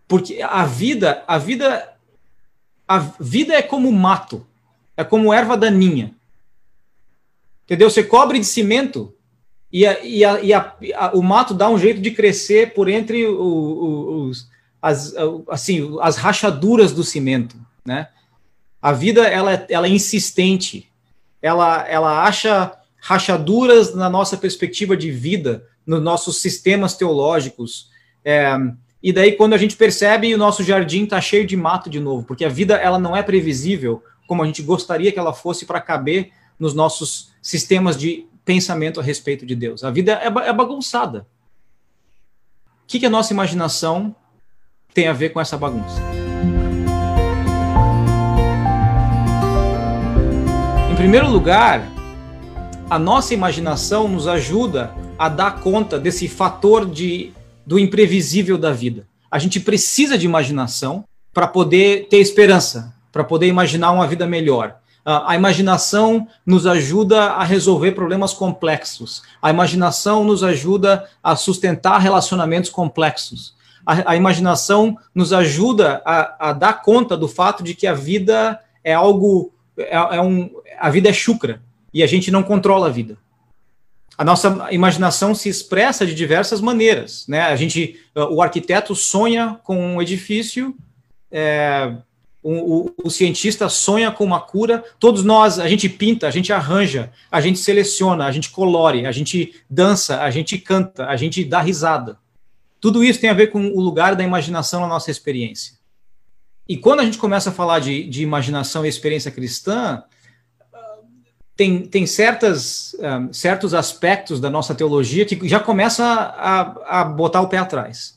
Porque 0.06 0.40
a 0.40 0.64
vida, 0.64 1.24
a 1.26 1.38
vida, 1.38 1.95
a 2.86 2.98
vida 2.98 3.54
é 3.54 3.62
como 3.62 3.90
mato, 3.92 4.46
é 4.96 5.04
como 5.04 5.32
erva 5.32 5.56
daninha. 5.56 6.14
Entendeu? 7.64 7.90
Você 7.90 8.02
cobre 8.02 8.38
de 8.38 8.44
cimento 8.44 9.12
e, 9.72 9.84
a, 9.84 10.04
e, 10.04 10.24
a, 10.24 10.40
e 10.80 10.94
a, 10.94 11.10
o 11.14 11.22
mato 11.22 11.52
dá 11.52 11.68
um 11.68 11.78
jeito 11.78 12.00
de 12.00 12.12
crescer 12.12 12.72
por 12.74 12.88
entre 12.88 13.26
o, 13.26 14.28
os, 14.28 14.48
as, 14.80 15.14
assim, 15.48 15.96
as 16.00 16.16
rachaduras 16.16 16.92
do 16.92 17.02
cimento, 17.02 17.56
né? 17.84 18.08
A 18.80 18.92
vida 18.92 19.26
ela, 19.26 19.66
ela 19.68 19.86
é 19.88 19.90
insistente, 19.90 20.88
ela, 21.42 21.84
ela 21.88 22.22
acha 22.22 22.72
rachaduras 23.00 23.94
na 23.94 24.08
nossa 24.08 24.36
perspectiva 24.36 24.96
de 24.96 25.10
vida, 25.10 25.66
nos 25.84 26.00
nossos 26.00 26.40
sistemas 26.40 26.94
teológicos. 26.96 27.90
É, 28.24 28.56
e 29.02 29.12
daí, 29.12 29.32
quando 29.32 29.52
a 29.52 29.58
gente 29.58 29.76
percebe, 29.76 30.34
o 30.34 30.38
nosso 30.38 30.64
jardim 30.64 31.04
está 31.04 31.20
cheio 31.20 31.46
de 31.46 31.56
mato 31.56 31.88
de 31.88 32.00
novo, 32.00 32.24
porque 32.24 32.44
a 32.44 32.48
vida 32.48 32.74
ela 32.76 32.98
não 32.98 33.16
é 33.16 33.22
previsível 33.22 34.02
como 34.26 34.42
a 34.42 34.46
gente 34.46 34.62
gostaria 34.62 35.12
que 35.12 35.18
ela 35.18 35.32
fosse 35.32 35.64
para 35.64 35.80
caber 35.80 36.32
nos 36.58 36.74
nossos 36.74 37.30
sistemas 37.40 37.96
de 37.96 38.26
pensamento 38.44 38.98
a 38.98 39.02
respeito 39.02 39.44
de 39.44 39.54
Deus. 39.54 39.84
A 39.84 39.90
vida 39.90 40.12
é, 40.12 40.26
é 40.26 40.52
bagunçada. 40.52 41.26
O 42.84 42.86
que, 42.86 42.98
que 43.00 43.06
a 43.06 43.10
nossa 43.10 43.32
imaginação 43.32 44.14
tem 44.94 45.08
a 45.08 45.12
ver 45.12 45.30
com 45.30 45.40
essa 45.40 45.56
bagunça? 45.56 46.00
Em 50.90 50.96
primeiro 50.96 51.28
lugar, 51.28 51.86
a 52.88 52.98
nossa 52.98 53.34
imaginação 53.34 54.08
nos 54.08 54.26
ajuda 54.26 54.94
a 55.18 55.28
dar 55.28 55.60
conta 55.60 55.98
desse 55.98 56.28
fator 56.28 56.88
de, 56.88 57.32
do 57.66 57.78
imprevisível 57.78 58.56
da 58.56 58.72
vida. 58.72 59.06
A 59.30 59.38
gente 59.38 59.58
precisa 59.58 60.16
de 60.16 60.24
imaginação 60.24 61.04
para 61.34 61.48
poder 61.48 62.06
ter 62.08 62.18
esperança, 62.18 62.94
para 63.10 63.24
poder 63.24 63.46
imaginar 63.46 63.90
uma 63.90 64.06
vida 64.06 64.26
melhor. 64.26 64.78
A 65.04 65.36
imaginação 65.36 66.26
nos 66.44 66.66
ajuda 66.66 67.26
a 67.26 67.44
resolver 67.44 67.92
problemas 67.92 68.32
complexos. 68.32 69.22
A 69.40 69.50
imaginação 69.50 70.24
nos 70.24 70.42
ajuda 70.42 71.08
a 71.22 71.36
sustentar 71.36 71.98
relacionamentos 71.98 72.70
complexos. 72.70 73.54
A, 73.84 74.12
a 74.12 74.16
imaginação 74.16 74.96
nos 75.14 75.32
ajuda 75.32 76.02
a, 76.04 76.48
a, 76.50 76.52
dar 76.52 76.82
conta 76.82 77.16
do 77.16 77.28
fato 77.28 77.62
de 77.62 77.74
que 77.74 77.86
a 77.86 77.94
vida 77.94 78.58
é 78.82 78.94
algo, 78.94 79.52
é, 79.78 79.94
é 79.94 80.20
um, 80.20 80.50
a 80.78 80.90
vida 80.90 81.08
é 81.08 81.12
chucra 81.12 81.62
e 81.94 82.02
a 82.02 82.06
gente 82.06 82.30
não 82.30 82.42
controla 82.42 82.88
a 82.88 82.90
vida 82.90 83.16
a 84.18 84.24
nossa 84.24 84.68
imaginação 84.70 85.34
se 85.34 85.48
expressa 85.48 86.06
de 86.06 86.14
diversas 86.14 86.60
maneiras, 86.60 87.26
né? 87.28 87.42
A 87.42 87.56
gente, 87.56 88.00
o 88.14 88.40
arquiteto 88.40 88.94
sonha 88.94 89.60
com 89.62 89.94
um 89.94 90.00
edifício, 90.00 90.74
é, 91.30 91.92
o, 92.42 92.86
o, 92.86 92.94
o, 93.04 93.10
cientista 93.10 93.68
sonha 93.68 94.10
com 94.10 94.24
uma 94.24 94.40
cura. 94.40 94.82
Todos 94.98 95.22
nós, 95.22 95.58
a 95.58 95.68
gente 95.68 95.88
pinta, 95.88 96.28
a 96.28 96.30
gente 96.30 96.52
arranja, 96.52 97.12
a 97.30 97.40
gente 97.40 97.58
seleciona, 97.58 98.24
a 98.24 98.32
gente 98.32 98.50
colore, 98.50 99.04
a 99.04 99.12
gente 99.12 99.62
dança, 99.68 100.22
a 100.22 100.30
gente 100.30 100.56
canta, 100.56 101.06
a 101.06 101.16
gente 101.16 101.44
dá 101.44 101.60
risada. 101.60 102.18
Tudo 102.80 103.02
isso 103.02 103.20
tem 103.20 103.28
a 103.28 103.34
ver 103.34 103.48
com 103.48 103.66
o 103.66 103.80
lugar 103.80 104.14
da 104.14 104.24
imaginação 104.24 104.80
na 104.80 104.86
nossa 104.86 105.10
experiência. 105.10 105.74
E 106.68 106.76
quando 106.76 107.00
a 107.00 107.04
gente 107.04 107.18
começa 107.18 107.50
a 107.50 107.52
falar 107.52 107.80
de, 107.80 108.04
de 108.04 108.22
imaginação 108.22 108.86
e 108.86 108.88
experiência 108.88 109.30
cristã, 109.30 110.02
tem, 111.56 111.86
tem 111.86 112.06
certas, 112.06 112.94
um, 113.00 113.32
certos 113.32 113.72
aspectos 113.72 114.38
da 114.38 114.50
nossa 114.50 114.74
teologia 114.74 115.24
que 115.24 115.48
já 115.48 115.58
começa 115.58 116.04
a, 116.04 117.00
a 117.00 117.04
botar 117.04 117.40
o 117.40 117.48
pé 117.48 117.56
atrás. 117.56 118.14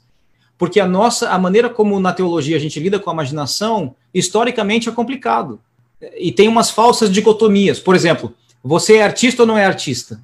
Porque 0.58 0.80
a 0.80 0.86
nossa, 0.86 1.30
a 1.30 1.40
maneira 1.40 1.70
como 1.70 1.98
na 2.02 2.12
teologia 2.12 2.58
a 2.58 2.60
gente 2.60 2.80
lida 2.80 3.00
com 3.00 3.10
a 3.10 3.14
imaginação, 3.14 3.96
historicamente 4.14 4.90
é 4.90 4.92
complicado. 4.92 5.60
E 6.18 6.34
tem 6.34 6.50
umas 6.50 6.70
falsas 6.70 7.10
dicotomias. 7.10 7.80
Por 7.80 7.96
exemplo, 7.96 8.36
você 8.62 8.98
é 8.98 9.04
artista 9.04 9.44
ou 9.44 9.48
não 9.48 9.58
é 9.58 9.66
artista? 9.66 10.22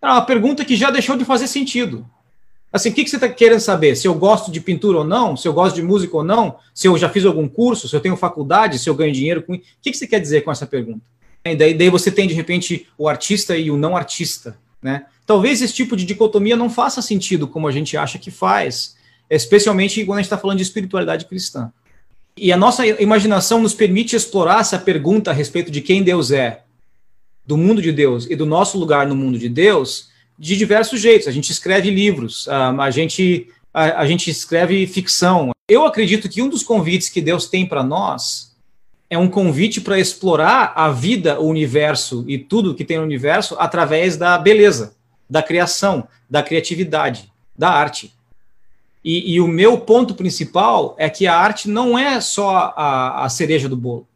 É 0.00 0.06
uma 0.06 0.22
pergunta 0.22 0.64
que 0.64 0.76
já 0.76 0.90
deixou 0.90 1.16
de 1.16 1.24
fazer 1.24 1.48
sentido. 1.48 2.06
Assim, 2.72 2.90
o 2.90 2.92
que, 2.92 3.02
que 3.02 3.10
você 3.10 3.16
está 3.16 3.28
querendo 3.28 3.60
saber? 3.60 3.96
Se 3.96 4.06
eu 4.06 4.14
gosto 4.14 4.52
de 4.52 4.60
pintura 4.60 4.98
ou 4.98 5.04
não? 5.04 5.36
Se 5.36 5.48
eu 5.48 5.52
gosto 5.52 5.74
de 5.74 5.82
música 5.82 6.16
ou 6.16 6.22
não? 6.22 6.56
Se 6.72 6.86
eu 6.86 6.96
já 6.96 7.08
fiz 7.08 7.24
algum 7.24 7.48
curso? 7.48 7.88
Se 7.88 7.96
eu 7.96 8.00
tenho 8.00 8.16
faculdade? 8.16 8.78
Se 8.78 8.88
eu 8.88 8.94
ganho 8.94 9.12
dinheiro 9.12 9.42
com... 9.42 9.54
O 9.54 9.60
que, 9.82 9.90
que 9.90 9.96
você 9.96 10.06
quer 10.06 10.20
dizer 10.20 10.42
com 10.42 10.52
essa 10.52 10.66
pergunta? 10.66 11.00
E 11.52 11.56
daí, 11.56 11.74
daí 11.74 11.90
você 11.90 12.10
tem, 12.10 12.26
de 12.26 12.34
repente, 12.34 12.86
o 12.96 13.08
artista 13.08 13.56
e 13.56 13.70
o 13.70 13.76
não 13.76 13.96
artista, 13.96 14.56
né? 14.82 15.06
Talvez 15.26 15.60
esse 15.60 15.74
tipo 15.74 15.96
de 15.96 16.04
dicotomia 16.04 16.56
não 16.56 16.70
faça 16.70 17.02
sentido 17.02 17.48
como 17.48 17.66
a 17.66 17.72
gente 17.72 17.96
acha 17.96 18.18
que 18.18 18.30
faz, 18.30 18.94
especialmente 19.28 20.04
quando 20.04 20.18
a 20.18 20.22
gente 20.22 20.26
está 20.26 20.38
falando 20.38 20.58
de 20.58 20.62
espiritualidade 20.62 21.24
cristã. 21.24 21.72
E 22.36 22.52
a 22.52 22.56
nossa 22.56 22.86
imaginação 22.86 23.60
nos 23.60 23.74
permite 23.74 24.14
explorar 24.14 24.60
essa 24.60 24.78
pergunta 24.78 25.30
a 25.30 25.34
respeito 25.34 25.70
de 25.70 25.80
quem 25.80 26.02
Deus 26.02 26.30
é, 26.30 26.62
do 27.44 27.56
mundo 27.56 27.82
de 27.82 27.90
Deus 27.90 28.26
e 28.28 28.36
do 28.36 28.46
nosso 28.46 28.78
lugar 28.78 29.06
no 29.06 29.16
mundo 29.16 29.38
de 29.38 29.48
Deus, 29.48 30.10
de 30.38 30.56
diversos 30.56 31.00
jeitos. 31.00 31.26
A 31.26 31.32
gente 31.32 31.50
escreve 31.50 31.90
livros, 31.90 32.46
a, 32.48 32.90
gente, 32.90 33.48
a, 33.72 34.02
a 34.02 34.06
gente 34.06 34.30
escreve 34.30 34.86
ficção. 34.86 35.50
Eu 35.68 35.84
acredito 35.84 36.28
que 36.28 36.42
um 36.42 36.48
dos 36.48 36.62
convites 36.62 37.08
que 37.08 37.20
Deus 37.20 37.46
tem 37.46 37.66
para 37.66 37.82
nós 37.82 38.54
é 39.08 39.16
um 39.16 39.28
convite 39.28 39.80
para 39.80 39.98
explorar 39.98 40.72
a 40.74 40.90
vida, 40.90 41.40
o 41.40 41.46
universo 41.46 42.24
e 42.26 42.38
tudo 42.38 42.74
que 42.74 42.84
tem 42.84 42.98
no 42.98 43.04
universo 43.04 43.56
através 43.58 44.16
da 44.16 44.36
beleza, 44.36 44.96
da 45.30 45.42
criação, 45.42 46.08
da 46.28 46.42
criatividade, 46.42 47.32
da 47.56 47.70
arte. 47.70 48.12
E, 49.04 49.34
e 49.34 49.40
o 49.40 49.46
meu 49.46 49.78
ponto 49.78 50.14
principal 50.14 50.96
é 50.98 51.08
que 51.08 51.26
a 51.26 51.36
arte 51.36 51.68
não 51.68 51.96
é 51.96 52.20
só 52.20 52.74
a, 52.76 53.24
a 53.24 53.28
cereja 53.28 53.68
do 53.68 53.76
bolo. 53.76 54.06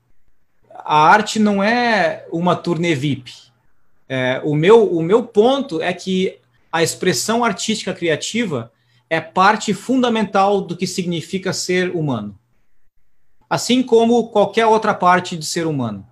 A 0.84 0.96
arte 0.96 1.38
não 1.38 1.62
é 1.62 2.26
uma 2.32 2.56
turnê 2.56 2.94
VIP. 2.94 3.32
É, 4.08 4.40
o, 4.42 4.56
meu, 4.56 4.92
o 4.92 5.02
meu 5.02 5.22
ponto 5.22 5.80
é 5.80 5.92
que 5.92 6.36
a 6.72 6.82
expressão 6.82 7.44
artística 7.44 7.94
criativa 7.94 8.72
é 9.08 9.20
parte 9.20 9.72
fundamental 9.72 10.60
do 10.60 10.76
que 10.76 10.86
significa 10.86 11.52
ser 11.52 11.90
humano 11.94 12.39
assim 13.50 13.82
como 13.82 14.28
qualquer 14.28 14.64
outra 14.66 14.94
parte 14.94 15.36
de 15.36 15.44
ser 15.44 15.66
humano. 15.66 16.06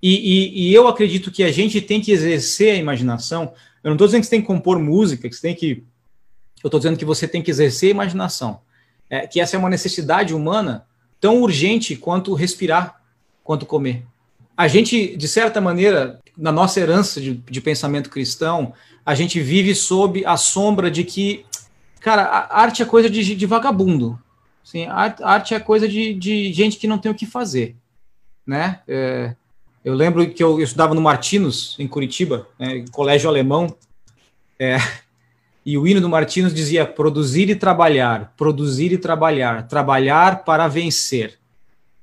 E, 0.00 0.14
e, 0.14 0.68
e, 0.68 0.74
eu 0.74 0.86
acredito 0.86 1.30
que 1.30 1.42
a 1.42 1.50
gente 1.50 1.80
tem 1.80 2.00
que 2.00 2.12
exercer 2.12 2.74
a 2.74 2.78
imaginação. 2.78 3.52
Eu 3.82 3.88
não 3.88 3.94
estou 3.94 4.06
dizendo 4.06 4.20
que 4.20 4.26
você 4.26 4.30
tem 4.30 4.40
que 4.40 4.46
compor 4.46 4.78
música, 4.78 5.28
que 5.28 5.34
você 5.34 5.42
tem 5.42 5.54
que. 5.54 5.84
Eu 6.62 6.68
estou 6.68 6.78
dizendo 6.78 6.96
que 6.96 7.04
você 7.04 7.26
tem 7.26 7.42
que 7.42 7.50
exercer 7.50 7.88
a 7.88 7.90
imaginação. 7.90 8.60
É, 9.10 9.26
que 9.26 9.40
essa 9.40 9.56
é 9.56 9.58
uma 9.58 9.68
necessidade 9.68 10.34
humana 10.34 10.86
tão 11.20 11.40
urgente 11.42 11.96
quanto 11.96 12.34
respirar, 12.34 13.00
quanto 13.44 13.66
comer. 13.66 14.04
A 14.56 14.66
gente, 14.66 15.16
de 15.16 15.28
certa 15.28 15.60
maneira, 15.60 16.20
na 16.36 16.50
nossa 16.50 16.80
herança 16.80 17.20
de, 17.20 17.34
de 17.34 17.60
pensamento 17.60 18.10
cristão, 18.10 18.72
a 19.04 19.14
gente 19.14 19.40
vive 19.40 19.74
sob 19.74 20.24
a 20.24 20.36
sombra 20.36 20.90
de 20.90 21.04
que, 21.04 21.44
cara, 22.00 22.22
a 22.22 22.60
arte 22.60 22.82
é 22.82 22.86
coisa 22.86 23.10
de, 23.10 23.36
de 23.36 23.46
vagabundo. 23.46 24.18
Sim, 24.64 24.86
arte 24.86 25.54
é 25.54 25.60
coisa 25.60 25.88
de, 25.88 26.14
de 26.14 26.52
gente 26.52 26.78
que 26.78 26.86
não 26.86 26.98
tem 26.98 27.10
o 27.10 27.14
que 27.14 27.26
fazer, 27.26 27.76
né? 28.46 28.80
É, 28.86 29.34
eu 29.84 29.94
lembro 29.94 30.28
que 30.30 30.42
eu, 30.42 30.58
eu, 30.58 30.64
estudava 30.64 30.94
no 30.94 31.00
Martinos, 31.00 31.76
em 31.78 31.88
Curitiba, 31.88 32.46
né, 32.58 32.84
colégio 32.92 33.28
alemão, 33.28 33.76
é, 34.58 34.76
e 35.66 35.76
o 35.76 35.86
hino 35.86 36.00
do 36.00 36.08
Martinos 36.08 36.54
dizia 36.54 36.86
produzir 36.86 37.50
e 37.50 37.56
trabalhar, 37.56 38.32
produzir 38.36 38.92
e 38.92 38.98
trabalhar, 38.98 39.66
trabalhar 39.66 40.44
para 40.44 40.68
vencer. 40.68 41.38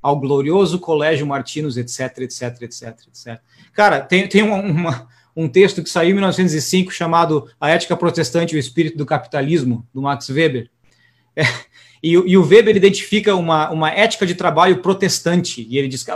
Ao 0.02 0.18
glorioso 0.18 0.80
colégio 0.80 1.28
Martinos, 1.28 1.76
etc, 1.76 2.20
etc, 2.20 2.62
etc, 2.62 2.84
etc. 3.08 3.42
Cara, 3.74 4.00
tem, 4.00 4.28
tem 4.30 4.42
uma, 4.42 4.56
uma 4.56 5.10
um 5.36 5.48
texto 5.48 5.82
que 5.82 5.90
saiu 5.90 6.12
em 6.12 6.14
1905 6.14 6.92
chamado 6.92 7.50
A 7.60 7.70
Ética 7.70 7.96
Protestante 7.96 8.54
e 8.54 8.58
o 8.58 8.60
Espírito 8.60 8.98
do 8.98 9.06
Capitalismo, 9.06 9.88
do 9.94 10.02
Max 10.02 10.30
Weber. 10.30 10.70
É, 11.36 11.44
e, 12.02 12.12
e, 12.12 12.38
o 12.38 12.46
Weber 12.46 12.76
identifica 12.76 13.36
uma, 13.36 13.70
uma 13.70 13.90
ética 13.90 14.26
de 14.26 14.34
trabalho 14.34 14.82
protestante, 14.82 15.68
e 15.70 15.78
ele 15.78 15.88
diz 15.88 16.04
que 16.04 16.12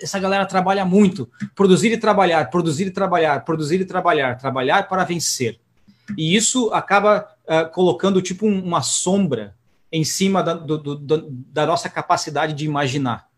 essa 0.00 0.18
galera 0.18 0.46
trabalha 0.46 0.84
muito, 0.84 1.28
produzir 1.54 1.92
e 1.92 1.98
trabalhar, 1.98 2.50
produzir 2.50 2.86
e 2.86 2.90
trabalhar, 2.90 3.44
produzir 3.44 3.80
e 3.80 3.84
trabalhar, 3.84 4.38
trabalhar 4.38 4.88
para 4.88 5.02
vencer. 5.02 5.58
E 6.16 6.36
isso 6.36 6.70
acaba 6.72 7.26
uh, 7.44 7.68
colocando 7.72 8.22
tipo 8.22 8.46
um, 8.46 8.62
uma 8.62 8.82
sombra 8.82 9.56
em 9.90 10.04
cima 10.04 10.42
da, 10.42 10.54
do, 10.54 10.78
do, 10.78 11.28
da 11.28 11.66
nossa 11.66 11.88
capacidade 11.88 12.52
de 12.52 12.64
imaginar. 12.64 13.28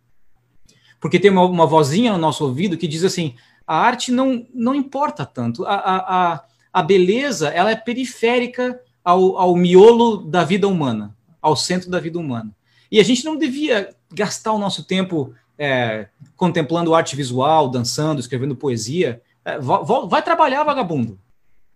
Porque 1.00 1.18
tem 1.18 1.30
uma, 1.30 1.44
uma 1.44 1.66
vozinha 1.66 2.12
no 2.12 2.18
nosso 2.18 2.44
ouvido 2.44 2.76
que 2.76 2.88
diz 2.88 3.04
assim: 3.04 3.34
a 3.66 3.78
arte 3.78 4.12
não, 4.12 4.46
não 4.52 4.74
importa 4.74 5.24
tanto, 5.24 5.64
a, 5.64 5.74
a, 5.74 6.44
a 6.72 6.82
beleza 6.82 7.48
ela 7.48 7.70
é 7.70 7.76
periférica 7.76 8.78
ao, 9.02 9.38
ao 9.38 9.56
miolo 9.56 10.18
da 10.18 10.44
vida 10.44 10.68
humana, 10.68 11.15
ao 11.46 11.54
centro 11.54 11.88
da 11.88 12.00
vida 12.00 12.18
humana. 12.18 12.50
E 12.90 12.98
a 12.98 13.04
gente 13.04 13.24
não 13.24 13.36
devia 13.36 13.94
gastar 14.12 14.52
o 14.52 14.58
nosso 14.58 14.82
tempo 14.82 15.32
é, 15.56 16.08
contemplando 16.36 16.92
arte 16.92 17.14
visual, 17.14 17.68
dançando, 17.68 18.18
escrevendo 18.20 18.56
poesia. 18.56 19.22
É, 19.44 19.56
vai, 19.60 20.22
trabalhar, 20.22 20.64
vagabundo. 20.64 21.16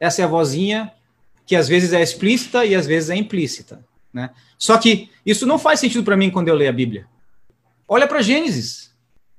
Essa 0.00 0.23
é 0.23 0.25
a 0.25 0.29
vozinha 0.29 0.93
que 1.47 1.55
às 1.55 1.69
vezes 1.69 1.93
é 1.93 2.03
explícita 2.03 2.65
e 2.65 2.75
às 2.75 2.85
vezes 2.85 3.11
é 3.11 3.17
implícita. 3.17 3.85
Né? 4.12 4.31
Só 4.59 4.77
que 4.77 5.09
isso 5.25 5.47
não 5.47 5.59
faz 5.59 5.79
sentido 5.79 6.03
para 6.03 6.17
mim 6.17 6.31
quando 6.31 6.49
eu 6.49 6.55
leio 6.55 6.71
a 6.71 6.73
Bíblia. 6.73 7.07
Olha 7.87 8.09
para 8.09 8.23
Gênesis. 8.23 8.93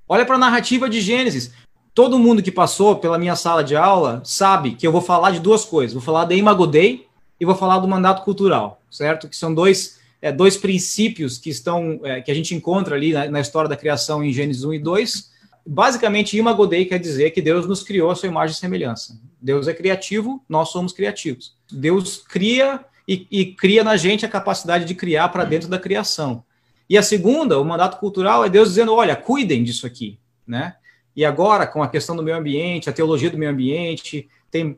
Olha 0.07 0.25
para 0.25 0.35
a 0.35 0.39
narrativa 0.39 0.89
de 0.89 1.01
Gênesis. 1.01 1.51
Todo 1.93 2.17
mundo 2.17 2.41
que 2.41 2.51
passou 2.51 2.95
pela 2.95 3.17
minha 3.17 3.35
sala 3.35 3.65
de 3.65 3.75
aula 3.75 4.21
sabe 4.23 4.75
que 4.75 4.87
eu 4.87 4.93
vou 4.93 5.01
falar 5.01 5.31
de 5.31 5.41
duas 5.41 5.65
coisas. 5.65 5.93
Vou 5.93 6.01
falar 6.01 6.23
da 6.23 6.33
Imago 6.33 6.65
Dei 6.65 7.07
e 7.37 7.45
vou 7.45 7.55
falar 7.55 7.79
do 7.79 7.87
mandato 7.87 8.23
cultural, 8.23 8.79
certo? 8.89 9.27
Que 9.27 9.35
são 9.35 9.53
dois, 9.53 10.00
é, 10.21 10.31
dois 10.31 10.55
princípios 10.55 11.37
que 11.37 11.49
estão 11.49 11.99
é, 12.03 12.21
que 12.21 12.31
a 12.31 12.33
gente 12.35 12.53
encontra 12.53 12.95
ali 12.95 13.11
na, 13.11 13.29
na, 13.29 13.39
história 13.39 13.69
da 13.69 13.75
criação 13.75 14.23
em 14.23 14.31
Gênesis 14.31 14.63
1 14.63 14.73
e 14.73 14.79
2. 14.79 15.31
Basicamente, 15.65 16.37
Imago 16.37 16.67
Dei 16.67 16.85
quer 16.85 16.99
dizer 16.99 17.31
que 17.31 17.41
Deus 17.41 17.67
nos 17.67 17.83
criou 17.83 18.11
a 18.11 18.15
sua 18.15 18.29
imagem 18.29 18.55
e 18.55 18.59
semelhança. 18.59 19.19
Deus 19.41 19.67
é 19.67 19.73
criativo, 19.73 20.43
nós 20.47 20.69
somos 20.69 20.93
criativos. 20.93 21.55
Deus 21.71 22.17
cria 22.17 22.85
e, 23.07 23.27
e 23.31 23.45
cria 23.47 23.83
na 23.83 23.97
gente 23.97 24.25
a 24.25 24.29
capacidade 24.29 24.85
de 24.85 24.93
criar 24.93 25.29
para 25.29 25.43
dentro 25.43 25.67
da 25.67 25.79
criação. 25.79 26.43
E 26.87 26.97
a 26.97 27.01
segunda, 27.01 27.59
o 27.59 27.65
mandato 27.65 27.97
cultural, 27.99 28.45
é 28.45 28.49
Deus 28.49 28.69
dizendo: 28.69 28.93
olha, 28.93 29.15
cuidem 29.15 29.63
disso 29.63 29.87
aqui, 29.87 30.19
né? 30.45 30.75
E 31.15 31.25
agora, 31.25 31.65
com 31.67 31.81
a 31.83 31.89
questão 31.89 32.15
do 32.15 32.23
meio 32.23 32.37
ambiente, 32.37 32.89
a 32.89 32.93
teologia 32.93 33.29
do 33.29 33.37
meio 33.37 33.51
ambiente, 33.51 34.29
tem, 34.49 34.77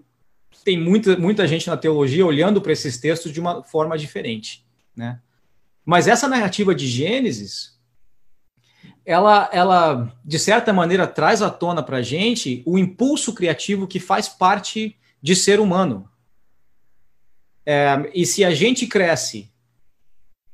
tem 0.63 0.79
muita, 0.79 1.15
muita 1.17 1.47
gente 1.47 1.67
na 1.67 1.77
teologia 1.77 2.25
olhando 2.25 2.61
para 2.61 2.71
esses 2.71 2.97
textos 2.97 3.31
de 3.31 3.39
uma 3.39 3.63
forma 3.63 3.97
diferente, 3.97 4.65
né? 4.95 5.19
Mas 5.85 6.07
essa 6.07 6.27
narrativa 6.27 6.73
de 6.73 6.87
Gênesis, 6.87 7.77
ela, 9.05 9.49
ela 9.51 10.13
de 10.23 10.39
certa 10.39 10.71
maneira, 10.71 11.05
traz 11.05 11.41
à 11.41 11.49
tona 11.49 11.83
para 11.83 11.97
a 11.97 12.01
gente 12.01 12.63
o 12.65 12.77
impulso 12.77 13.33
criativo 13.33 13.87
que 13.87 13.99
faz 13.99 14.29
parte 14.29 14.97
de 15.21 15.35
ser 15.35 15.59
humano. 15.59 16.09
É, 17.65 18.09
e 18.13 18.25
se 18.25 18.43
a 18.43 18.53
gente 18.53 18.87
cresce 18.87 19.49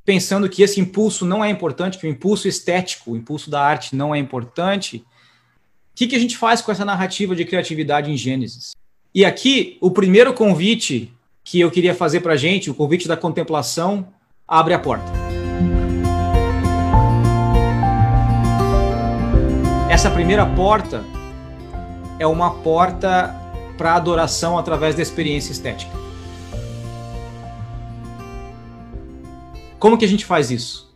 pensando 0.04 0.48
que 0.48 0.62
esse 0.62 0.80
impulso 0.80 1.24
não 1.24 1.44
é 1.44 1.50
importante, 1.50 1.98
que 1.98 2.06
o 2.06 2.10
impulso 2.10 2.48
estético, 2.48 3.12
o 3.12 3.16
impulso 3.16 3.50
da 3.50 3.62
arte 3.62 3.94
não 3.94 4.14
é 4.14 4.18
importante, 4.18 4.96
o 4.96 5.04
que, 5.94 6.06
que 6.06 6.16
a 6.16 6.18
gente 6.18 6.36
faz 6.36 6.60
com 6.60 6.72
essa 6.72 6.84
narrativa 6.84 7.36
de 7.36 7.44
criatividade 7.44 8.10
em 8.10 8.16
Gênesis? 8.16 8.72
E 9.14 9.24
aqui, 9.24 9.76
o 9.80 9.90
primeiro 9.90 10.32
convite 10.32 11.12
que 11.44 11.60
eu 11.60 11.70
queria 11.70 11.94
fazer 11.94 12.20
para 12.20 12.34
a 12.34 12.36
gente, 12.36 12.70
o 12.70 12.74
convite 12.74 13.08
da 13.08 13.16
contemplação, 13.16 14.08
abre 14.46 14.72
a 14.72 14.78
porta. 14.78 15.19
Essa 20.00 20.10
primeira 20.10 20.46
porta 20.46 21.04
é 22.18 22.26
uma 22.26 22.62
porta 22.62 23.34
para 23.76 23.96
adoração 23.96 24.56
através 24.56 24.94
da 24.94 25.02
experiência 25.02 25.52
estética. 25.52 25.92
Como 29.78 29.98
que 29.98 30.04
a 30.06 30.08
gente 30.08 30.24
faz 30.24 30.50
isso? 30.50 30.90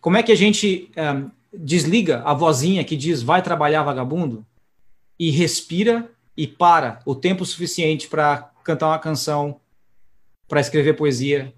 Como 0.00 0.16
é 0.16 0.22
que 0.22 0.32
a 0.32 0.34
gente 0.34 0.90
desliga 1.52 2.22
a 2.24 2.32
vozinha 2.32 2.82
que 2.84 2.96
diz 2.96 3.20
vai 3.20 3.42
trabalhar 3.42 3.82
vagabundo 3.82 4.46
e 5.18 5.30
respira 5.30 6.10
e 6.34 6.46
para 6.46 7.00
o 7.04 7.14
tempo 7.14 7.44
suficiente 7.44 8.08
para 8.08 8.50
cantar 8.64 8.86
uma 8.86 8.98
canção, 8.98 9.60
para 10.48 10.62
escrever 10.62 10.94
poesia, 10.94 11.52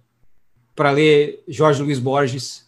para 0.74 0.90
ler 0.90 1.40
Jorge 1.46 1.80
Luiz 1.80 2.00
Borges, 2.00 2.67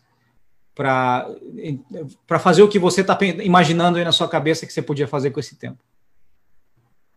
para 0.80 2.38
fazer 2.38 2.62
o 2.62 2.68
que 2.68 2.78
você 2.78 3.02
está 3.02 3.18
imaginando 3.42 3.98
aí 3.98 4.04
na 4.04 4.12
sua 4.12 4.26
cabeça 4.26 4.64
que 4.64 4.72
você 4.72 4.80
podia 4.80 5.06
fazer 5.06 5.30
com 5.30 5.38
esse 5.38 5.56
tempo. 5.56 5.78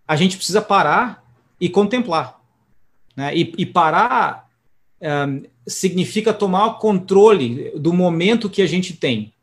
A 0.05 0.17
gente 0.17 0.35
precisa 0.35 0.61
parar 0.61 1.23
e 1.61 1.69
contemplar. 1.69 2.41
Né? 3.15 3.33
E, 3.33 3.53
e 3.57 3.65
parar 3.65 4.49
um, 5.01 5.43
significa 5.65 6.33
tomar 6.33 6.65
o 6.65 6.73
controle 6.77 7.71
do 7.77 7.93
momento 7.93 8.49
que 8.49 8.61
a 8.61 8.67
gente 8.67 8.97
tem. 8.97 9.33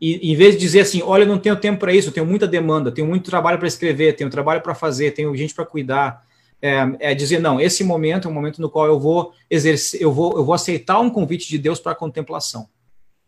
E 0.00 0.30
em 0.30 0.36
vez 0.36 0.54
de 0.54 0.60
dizer 0.60 0.80
assim, 0.82 1.02
olha, 1.02 1.24
eu 1.24 1.28
não 1.28 1.38
tenho 1.38 1.56
tempo 1.56 1.80
para 1.80 1.92
isso, 1.92 2.10
eu 2.10 2.12
tenho 2.12 2.26
muita 2.26 2.46
demanda, 2.46 2.92
tenho 2.92 3.08
muito 3.08 3.28
trabalho 3.28 3.58
para 3.58 3.66
escrever, 3.66 4.14
tenho 4.14 4.30
trabalho 4.30 4.60
para 4.60 4.76
fazer, 4.76 5.10
tenho 5.10 5.34
gente 5.34 5.54
para 5.54 5.66
cuidar, 5.66 6.24
é, 6.62 6.86
é, 7.00 7.14
dizer 7.14 7.40
não, 7.40 7.60
esse 7.60 7.82
momento 7.82 8.28
é 8.28 8.30
um 8.30 8.34
momento 8.34 8.60
no 8.60 8.70
qual 8.70 8.86
eu 8.86 9.00
vou 9.00 9.32
exercer, 9.50 10.00
eu 10.00 10.12
vou, 10.12 10.36
eu 10.36 10.44
vou 10.44 10.54
aceitar 10.54 11.00
um 11.00 11.10
convite 11.10 11.48
de 11.48 11.58
Deus 11.58 11.80
para 11.80 11.92
a 11.92 11.96
contemplação. 11.96 12.68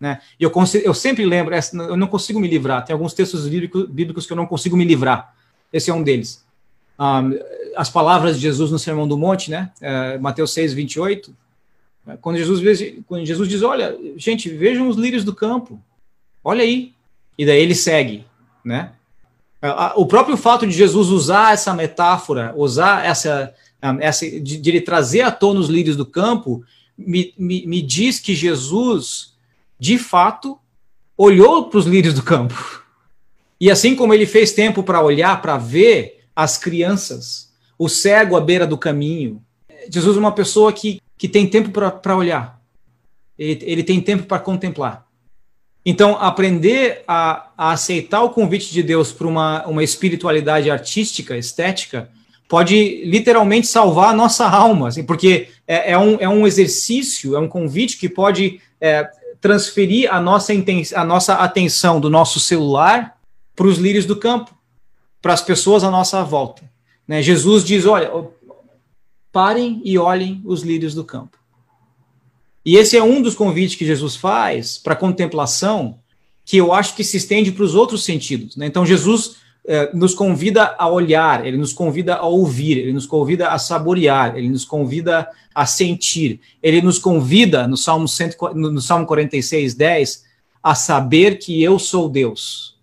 Né? 0.00 0.20
E 0.38 0.44
eu, 0.44 0.52
eu 0.84 0.94
sempre 0.94 1.24
lembro, 1.24 1.54
eu 1.54 1.96
não 1.96 2.06
consigo 2.06 2.38
me 2.38 2.48
livrar. 2.48 2.84
Tem 2.84 2.94
alguns 2.94 3.14
textos 3.14 3.48
bíblicos 3.48 4.26
que 4.26 4.32
eu 4.32 4.36
não 4.36 4.46
consigo 4.46 4.76
me 4.76 4.84
livrar. 4.84 5.34
Esse 5.72 5.90
é 5.90 5.94
um 5.94 6.02
deles. 6.02 6.44
Um, 6.98 7.38
as 7.76 7.90
palavras 7.90 8.36
de 8.36 8.42
Jesus 8.42 8.70
no 8.70 8.78
Sermão 8.78 9.06
do 9.06 9.18
Monte, 9.18 9.50
né? 9.50 9.70
É, 9.80 10.18
Mateus 10.18 10.52
6, 10.52 10.72
28 10.72 11.34
quando 12.20 12.38
Jesus, 12.38 12.94
quando 13.06 13.26
Jesus 13.26 13.48
diz, 13.48 13.62
olha, 13.62 13.96
gente, 14.16 14.48
vejam 14.48 14.88
os 14.88 14.96
lírios 14.96 15.24
do 15.24 15.34
campo, 15.34 15.80
olha 16.42 16.62
aí. 16.62 16.92
E 17.36 17.44
daí 17.44 17.60
ele 17.60 17.74
segue, 17.74 18.24
né? 18.64 18.92
O 19.96 20.06
próprio 20.06 20.36
fato 20.36 20.66
de 20.66 20.72
Jesus 20.72 21.08
usar 21.08 21.52
essa 21.52 21.74
metáfora, 21.74 22.54
usar 22.56 23.04
essa, 23.04 23.52
essa 24.00 24.24
de, 24.24 24.56
de 24.56 24.70
ele 24.70 24.80
trazer 24.80 25.22
à 25.22 25.30
tona 25.30 25.60
os 25.60 25.68
lírios 25.68 25.96
do 25.96 26.06
campo, 26.06 26.64
me, 26.96 27.34
me, 27.36 27.66
me 27.66 27.82
diz 27.82 28.20
que 28.20 28.34
Jesus, 28.34 29.34
de 29.78 29.98
fato, 29.98 30.58
olhou 31.16 31.68
para 31.68 31.78
os 31.78 31.86
lírios 31.86 32.14
do 32.14 32.22
campo. 32.22 32.82
E 33.60 33.70
assim 33.70 33.94
como 33.94 34.14
ele 34.14 34.26
fez 34.26 34.52
tempo 34.52 34.82
para 34.82 35.02
olhar, 35.02 35.40
para 35.42 35.56
ver 35.56 36.24
as 36.34 36.56
crianças, 36.56 37.52
o 37.78 37.88
cego 37.88 38.36
à 38.36 38.40
beira 38.40 38.66
do 38.66 38.78
caminho, 38.78 39.42
Jesus 39.90 40.16
é 40.16 40.20
uma 40.20 40.32
pessoa 40.32 40.72
que 40.72 41.00
que 41.18 41.28
tem 41.28 41.48
tempo 41.48 41.70
para 41.70 42.16
olhar, 42.16 42.62
ele, 43.36 43.58
ele, 43.62 43.82
tem 43.82 44.00
tempo 44.00 44.22
para 44.22 44.38
contemplar. 44.38 45.04
Então, 45.84 46.16
aprender 46.16 47.02
a, 47.08 47.50
a, 47.58 47.72
aceitar 47.72 48.22
o 48.22 48.30
convite 48.30 48.72
de 48.72 48.82
Deus 48.82 49.10
para 49.10 49.26
uma, 49.26 49.66
uma 49.66 49.82
espiritualidade 49.82 50.70
artística, 50.70 51.36
estética, 51.36 52.08
pode 52.48 53.04
literalmente 53.04 53.66
salvar 53.66 54.10
a 54.10 54.16
nossa 54.16 54.48
alma, 54.48 54.88
assim, 54.88 55.02
porque 55.02 55.48
é, 55.66 55.92
é, 55.92 55.98
um, 55.98 56.16
é 56.20 56.28
um 56.28 56.46
exercício, 56.46 57.34
é 57.34 57.38
um 57.38 57.48
convite 57.48 57.98
que 57.98 58.08
pode 58.08 58.60
é, 58.80 59.08
transferir 59.40 60.12
a 60.12 60.20
nossa, 60.20 60.52
a 60.94 61.04
nossa 61.04 61.34
atenção 61.34 62.00
do 62.00 62.10
nosso 62.10 62.40
celular 62.40 63.16
para 63.54 63.66
os 63.66 63.78
lírios 63.78 64.04
do 64.04 64.16
campo, 64.16 64.56
para 65.20 65.32
as 65.32 65.42
pessoas 65.42 65.84
à 65.84 65.90
nossa 65.90 66.22
volta. 66.22 66.62
Né? 67.06 67.22
Jesus 67.22 67.64
diz: 67.64 67.86
olha, 67.86 68.10
parem 69.32 69.80
e 69.84 69.98
olhem 69.98 70.42
os 70.44 70.62
lírios 70.62 70.94
do 70.94 71.04
campo. 71.04 71.38
E 72.64 72.76
esse 72.76 72.96
é 72.96 73.02
um 73.02 73.22
dos 73.22 73.34
convites 73.34 73.76
que 73.76 73.86
Jesus 73.86 74.14
faz 74.14 74.76
para 74.76 74.94
contemplação, 74.94 75.98
que 76.44 76.56
eu 76.56 76.72
acho 76.72 76.94
que 76.94 77.04
se 77.04 77.16
estende 77.16 77.50
para 77.50 77.64
os 77.64 77.74
outros 77.74 78.04
sentidos. 78.04 78.56
Né? 78.56 78.66
Então, 78.66 78.84
Jesus 78.84 79.36
eh, 79.70 79.90
nos 79.92 80.14
convida 80.14 80.74
a 80.78 80.88
olhar, 80.88 81.46
ele 81.46 81.58
nos 81.58 81.74
convida 81.74 82.14
a 82.14 82.24
ouvir, 82.24 82.78
ele 82.78 82.90
nos 82.94 83.04
convida 83.04 83.50
a 83.50 83.58
saborear, 83.58 84.34
ele 84.34 84.48
nos 84.48 84.64
convida 84.64 85.28
a 85.54 85.66
sentir, 85.66 86.40
ele 86.62 86.80
nos 86.80 86.98
convida, 86.98 87.68
no 87.68 87.76
Salmo, 87.76 88.08
100, 88.08 88.30
no 88.54 88.80
Salmo 88.80 89.04
46, 89.04 89.74
10, 89.74 90.24
a 90.62 90.74
saber 90.74 91.38
que 91.38 91.62
eu 91.62 91.78
sou 91.78 92.08
Deus. 92.08 92.78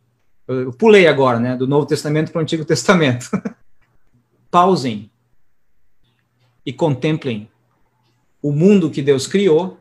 Eu 0.47 0.71
pulei 0.73 1.07
agora, 1.07 1.39
né, 1.39 1.55
do 1.55 1.65
Novo 1.65 1.87
Testamento 1.87 2.31
para 2.31 2.37
o 2.37 2.43
Antigo 2.43 2.63
Testamento. 2.63 3.31
Pausem 4.51 5.09
e 6.63 6.71
contemplem 6.71 7.49
o 8.43 8.51
mundo 8.51 8.91
que 8.91 9.01
Deus 9.01 9.25
criou 9.25 9.79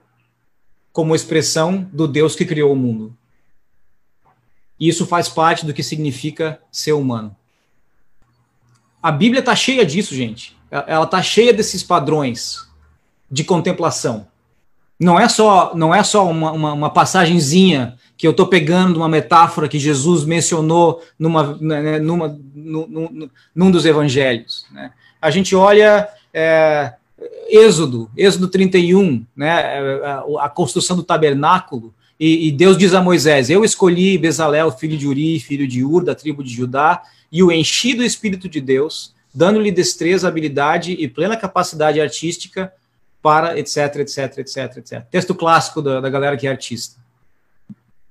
como 0.90 1.14
expressão 1.14 1.86
do 1.92 2.08
Deus 2.08 2.34
que 2.34 2.46
criou 2.46 2.72
o 2.72 2.76
mundo. 2.76 3.14
E 4.78 4.88
isso 4.88 5.06
faz 5.06 5.28
parte 5.28 5.64
do 5.64 5.72
que 5.72 5.82
significa 5.82 6.60
ser 6.70 6.92
humano. 6.92 7.34
A 9.02 9.12
Bíblia 9.12 9.40
está 9.40 9.54
cheia 9.54 9.84
disso, 9.84 10.14
gente. 10.14 10.56
Ela 10.70 11.04
está 11.04 11.22
cheia 11.22 11.52
desses 11.52 11.82
padrões 11.82 12.66
de 13.30 13.44
contemplação. 13.44 14.26
Não 14.98 15.18
é 15.18 15.28
só, 15.28 15.74
não 15.74 15.94
é 15.94 16.02
só 16.02 16.28
uma, 16.28 16.52
uma, 16.52 16.72
uma 16.72 16.90
passagenzinha 16.90 17.96
que 18.16 18.26
eu 18.26 18.30
estou 18.30 18.46
pegando 18.46 18.96
uma 18.96 19.08
metáfora 19.08 19.68
que 19.68 19.78
Jesus 19.78 20.24
mencionou 20.24 21.02
numa, 21.18 21.56
né, 21.60 21.98
numa, 21.98 22.38
num, 22.54 23.28
num 23.54 23.70
dos 23.70 23.84
evangelhos. 23.84 24.66
Né? 24.72 24.92
A 25.20 25.30
gente 25.30 25.54
olha 25.54 26.08
é, 26.32 26.94
Êxodo, 27.48 28.10
Êxodo 28.16 28.48
31, 28.48 29.24
né, 29.36 29.48
é, 29.48 30.06
a, 30.06 30.44
a 30.46 30.48
construção 30.48 30.96
do 30.96 31.02
tabernáculo, 31.02 31.92
e, 32.18 32.48
e, 32.48 32.52
Deus 32.52 32.78
diz 32.78 32.94
a 32.94 33.02
Moisés: 33.02 33.50
Eu 33.50 33.64
escolhi 33.64 34.16
Bezalel, 34.16 34.70
filho 34.70 34.96
de 34.96 35.06
Uri, 35.06 35.40
filho 35.40 35.66
de 35.66 35.84
Ur, 35.84 36.04
da 36.04 36.14
tribo 36.14 36.44
de 36.44 36.52
Judá, 36.52 37.02
e 37.30 37.42
o 37.42 37.50
enchi 37.50 37.94
do 37.94 38.04
Espírito 38.04 38.48
de 38.48 38.60
Deus, 38.60 39.14
dando-lhe 39.34 39.72
destreza, 39.72 40.28
habilidade 40.28 40.92
e 40.92 41.08
plena 41.08 41.36
capacidade 41.36 42.00
artística 42.00 42.72
para 43.20 43.58
etc, 43.58 43.96
etc, 43.96 44.38
etc, 44.38 44.76
etc. 44.76 45.02
Texto 45.10 45.34
clássico 45.34 45.82
da, 45.82 46.00
da 46.00 46.10
galera 46.10 46.36
que 46.36 46.46
é 46.46 46.50
artista. 46.50 47.02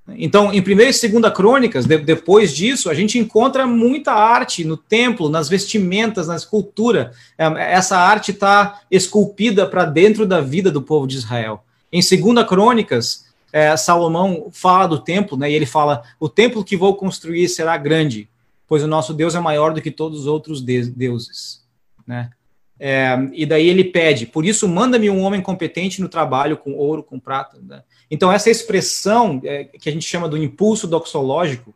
Então, 0.08 0.52
em 0.52 0.60
1 0.60 0.63
e 0.63 1.10
2 1.10 1.34
Crônicas, 1.34 1.86
de, 1.86 1.98
depois 1.98 2.54
disso, 2.54 2.89
a 2.89 2.94
gente 2.94 3.18
encontra 3.18 3.66
muita 3.66 4.12
arte 4.12 4.66
no 4.66 4.76
templo, 4.76 5.30
nas 5.30 5.48
vestimentas, 5.48 6.28
na 6.28 6.36
escultura. 6.36 7.13
É, 7.38 7.46
essa 7.74 7.98
arte 7.98 8.32
está 8.32 8.82
esculpida 8.92 9.66
para 9.66 9.86
dentro 9.86 10.26
da 10.26 10.42
vida 10.42 10.70
do 10.70 10.82
povo 10.82 11.08
de 11.08 11.16
Israel. 11.16 11.63
Em 11.92 12.02
2 12.02 12.46
Crônicas, 12.46 13.22
é, 13.54 13.78
Salomão 13.78 14.50
fala 14.52 14.88
do 14.88 14.98
templo, 15.00 15.38
né, 15.38 15.52
e 15.52 15.54
ele 15.54 15.68
fala: 15.68 16.02
O 16.20 16.28
templo 16.28 16.63
que 16.63 16.76
vou 16.76 16.96
construir 16.96 17.48
será 17.48 17.78
grande, 17.78 18.28
pois 18.68 18.82
o 18.82 18.88
nosso 18.88 19.13
Deus 19.13 19.36
é 19.36 19.39
maior 19.39 19.76
do 19.76 19.82
que 19.82 19.92
todos 19.92 20.22
os 20.22 20.26
outros 20.26 20.60
de 20.60 20.89
deuses. 20.89 21.63
Né? 22.06 22.32
É, 22.80 23.16
e 23.32 23.46
daí 23.46 23.70
ele 23.70 23.84
pede, 23.84 24.26
por 24.26 24.44
isso 24.44 24.68
manda-me 24.68 25.08
um 25.08 25.22
homem 25.22 25.39
competente 25.39 26.02
no 26.02 26.10
trabalho 26.10 26.58
com 26.58 26.74
ouro, 26.74 27.04
com 27.04 27.20
prata. 27.20 27.60
Né? 27.62 27.84
Então 28.10 28.32
essa 28.32 28.50
expressão 28.50 29.39
é, 29.44 29.66
que 29.66 29.88
a 29.88 29.92
gente 29.92 30.06
chama 30.06 30.28
do 30.28 30.36
impulso 30.36 30.88
doxológico, 30.88 31.74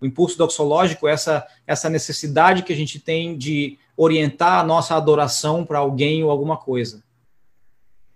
o 0.00 0.06
impulso 0.06 0.38
doxológico 0.38 1.08
essa, 1.08 1.44
essa 1.66 1.90
necessidade 1.90 2.62
que 2.62 2.72
a 2.72 2.76
gente 2.76 3.00
tem 3.00 3.36
de 3.36 3.76
orientar 3.96 4.60
a 4.60 4.64
nossa 4.64 4.94
adoração 4.94 5.66
para 5.66 5.80
alguém 5.80 6.22
ou 6.22 6.30
alguma 6.30 6.56
coisa. 6.56 7.02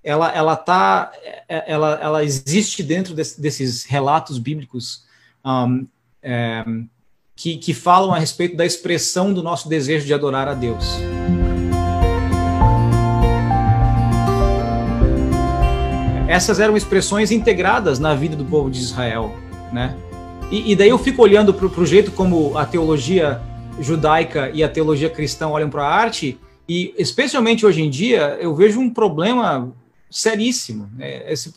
Ela, 0.05 0.33
ela, 0.33 0.57
tá, 0.57 1.13
é, 1.49 1.73
ela, 1.73 1.99
ela 2.03 2.25
existe 2.25 2.83
dentro 2.83 3.15
desse, 3.15 3.41
desses 3.41 3.85
relatos 3.85 4.39
bíblicos 4.39 5.05
um, 5.45 5.87
é, 6.23 6.65
que, 7.37 7.57
que 7.57 7.73
falam 7.73 8.13
a 8.13 8.19
respeito 8.19 8.57
da 8.57 8.67
expressão 8.67 9.33
do 9.33 9.43
nosso 9.43 9.69
desejo 9.69 10.05
de 10.05 10.13
adorar 10.13 10.49
a 10.49 10.55
Deus. 10.55 10.99
essas 16.33 16.59
eram 16.59 16.75
expressões 16.75 17.31
integradas 17.31 17.99
na 17.99 18.15
vida 18.15 18.35
do 18.35 18.45
povo 18.45 18.71
de 18.71 18.79
Israel, 18.79 19.35
né? 19.71 19.95
E, 20.51 20.73
e 20.73 20.75
daí 20.75 20.89
eu 20.89 20.97
fico 20.97 21.21
olhando 21.21 21.53
para 21.53 21.67
o 21.67 21.87
jeito 21.87 22.11
como 22.11 22.57
a 22.57 22.65
teologia 22.65 23.39
judaica 23.79 24.51
e 24.55 24.65
a 24.65 24.69
teologia 24.69 25.11
cristã 25.11 25.49
olham 25.49 25.69
para 25.69 25.83
a 25.83 25.95
arte, 25.95 26.39
e 26.67 26.95
especialmente 26.97 27.67
hoje 27.67 27.83
em 27.83 27.91
dia 27.91 28.39
eu 28.41 28.55
vejo 28.55 28.81
um 28.81 28.89
problema 28.89 29.75
seríssimo. 30.13 30.91
Né? 30.95 31.31
Esse, 31.31 31.55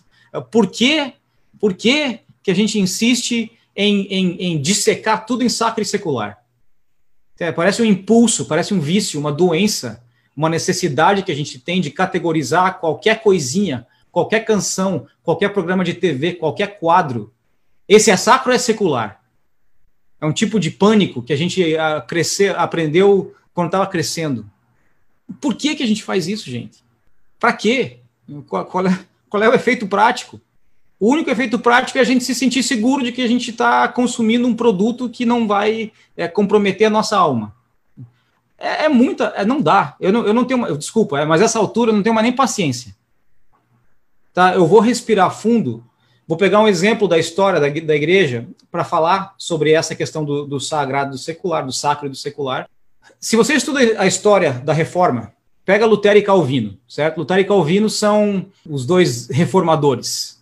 por 0.52 0.68
que, 0.68 1.14
por 1.60 1.74
que, 1.74 2.20
que 2.42 2.52
a 2.52 2.56
gente 2.56 2.80
insiste 2.80 3.52
em, 3.76 4.08
em, 4.08 4.38
em 4.42 4.62
dissecar 4.62 5.26
tudo 5.26 5.44
em 5.44 5.50
sacro 5.50 5.84
e 5.84 5.86
secular? 5.86 6.44
É, 7.40 7.52
parece 7.52 7.82
um 7.82 7.86
impulso, 7.86 8.46
parece 8.46 8.74
um 8.74 8.80
vício, 8.80 9.20
uma 9.20 9.32
doença, 9.32 10.02
uma 10.36 10.50
necessidade 10.50 11.24
que 11.24 11.32
a 11.32 11.36
gente 11.36 11.60
tem 11.60 11.82
de 11.82 11.92
categorizar 11.92 12.80
qualquer 12.80 13.22
coisinha 13.22 13.86
qualquer 14.16 14.46
canção, 14.46 15.08
qualquer 15.22 15.50
programa 15.50 15.84
de 15.84 15.94
TV, 15.94 16.36
qualquer 16.36 16.80
quadro. 16.80 17.34
Esse 17.86 18.10
é 18.10 18.16
sacro 18.16 18.50
ou 18.50 18.56
é 18.56 18.58
secular? 18.58 19.22
É 20.22 20.26
um 20.26 20.32
tipo 20.32 20.58
de 20.58 20.72
pânico 20.72 21.22
que 21.22 21.34
a 21.34 21.36
gente 21.36 21.76
a, 21.76 22.00
crescer, 22.00 22.56
aprendeu 22.56 23.36
quando 23.54 23.68
estava 23.68 23.86
crescendo. 23.86 24.50
Por 25.42 25.54
que, 25.54 25.76
que 25.76 25.84
a 25.84 25.86
gente 25.86 26.02
faz 26.02 26.30
isso, 26.30 26.50
gente? 26.50 26.82
Para 27.38 27.52
quê? 27.52 28.00
Qual, 28.48 28.66
qual, 28.66 28.88
é, 28.88 29.00
qual 29.30 29.44
é 29.44 29.50
o 29.50 29.54
efeito 29.54 29.88
prático? 29.88 30.40
O 31.00 31.12
único 31.12 31.30
efeito 31.30 31.60
prático 31.60 31.98
é 31.98 32.02
a 32.02 32.06
gente 32.06 32.24
se 32.24 32.34
sentir 32.34 32.64
seguro 32.64 33.04
de 33.04 33.12
que 33.12 33.22
a 33.22 33.28
gente 33.28 33.52
está 33.52 33.88
consumindo 33.88 34.48
um 34.48 34.56
produto 34.56 35.10
que 35.10 35.26
não 35.26 35.48
vai 35.48 35.92
é, 36.16 36.28
comprometer 36.28 36.88
a 36.88 36.90
nossa 36.90 37.18
alma. 37.18 37.54
É, 38.58 38.86
é 38.86 38.90
muita, 38.90 39.26
é, 39.36 39.46
não 39.46 39.62
dá. 39.62 39.96
Eu 40.00 40.14
não, 40.14 40.26
eu 40.26 40.34
não 40.34 40.46
tenho, 40.46 40.78
desculpa, 40.78 41.20
é, 41.20 41.26
mas 41.26 41.42
essa 41.42 41.60
altura 41.60 41.92
eu 41.92 41.96
não 41.96 42.04
tenho 42.04 42.16
mais 42.16 42.24
nem 42.24 42.36
paciência 42.36 42.96
tá? 44.36 44.54
Eu 44.54 44.68
vou 44.68 44.82
respirar 44.82 45.32
fundo, 45.32 45.82
vou 46.28 46.38
pegar 46.38 46.60
um 46.60 46.68
exemplo 46.68 47.08
da 47.08 47.18
história 47.18 47.60
da, 47.60 47.70
da 47.70 47.96
igreja 47.96 48.46
para 48.70 48.84
falar 48.84 49.34
sobre 49.38 49.72
essa 49.72 49.96
questão 49.96 50.26
do, 50.26 50.46
do 50.46 50.60
sagrado, 50.60 51.12
do 51.12 51.18
secular, 51.18 51.66
do 51.66 51.72
sacro 51.72 52.06
e 52.06 52.10
do 52.10 52.16
secular. 52.16 52.70
Se 53.20 53.38
você 53.38 53.54
estuda 53.54 53.80
a 53.98 54.06
história 54.06 54.52
da 54.52 54.74
reforma, 54.74 55.34
pega 55.66 55.86
Lutero 55.86 56.20
e 56.20 56.22
Calvino, 56.22 56.78
certo? 56.88 57.18
Lutero 57.18 57.42
e 57.42 57.46
Calvino 57.46 57.90
são 57.90 58.46
os 58.70 58.86
dois 58.86 59.28
reformadores. 59.28 60.42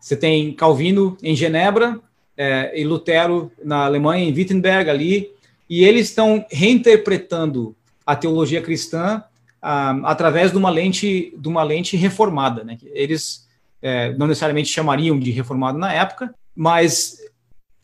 Você 0.00 0.16
tem 0.16 0.52
Calvino 0.54 1.16
em 1.22 1.36
Genebra 1.36 2.00
é, 2.36 2.72
e 2.80 2.84
Lutero 2.84 3.52
na 3.62 3.84
Alemanha, 3.84 4.24
em 4.24 4.32
Wittenberg, 4.32 4.90
ali, 4.90 5.30
e 5.68 5.84
eles 5.84 6.08
estão 6.08 6.44
reinterpretando 6.50 7.76
a 8.04 8.16
teologia 8.16 8.60
cristã 8.60 9.22
ah, 9.60 9.96
através 10.04 10.50
de 10.50 10.56
uma 10.56 10.70
lente 10.70 11.32
de 11.36 11.48
uma 11.48 11.62
lente 11.62 11.96
reformada, 11.96 12.64
né? 12.64 12.78
Eles 12.92 13.46
é, 13.80 14.12
não 14.14 14.26
necessariamente 14.26 14.68
chamariam 14.68 15.18
de 15.18 15.30
reformado 15.30 15.78
na 15.78 15.92
época, 15.92 16.34
mas 16.54 17.18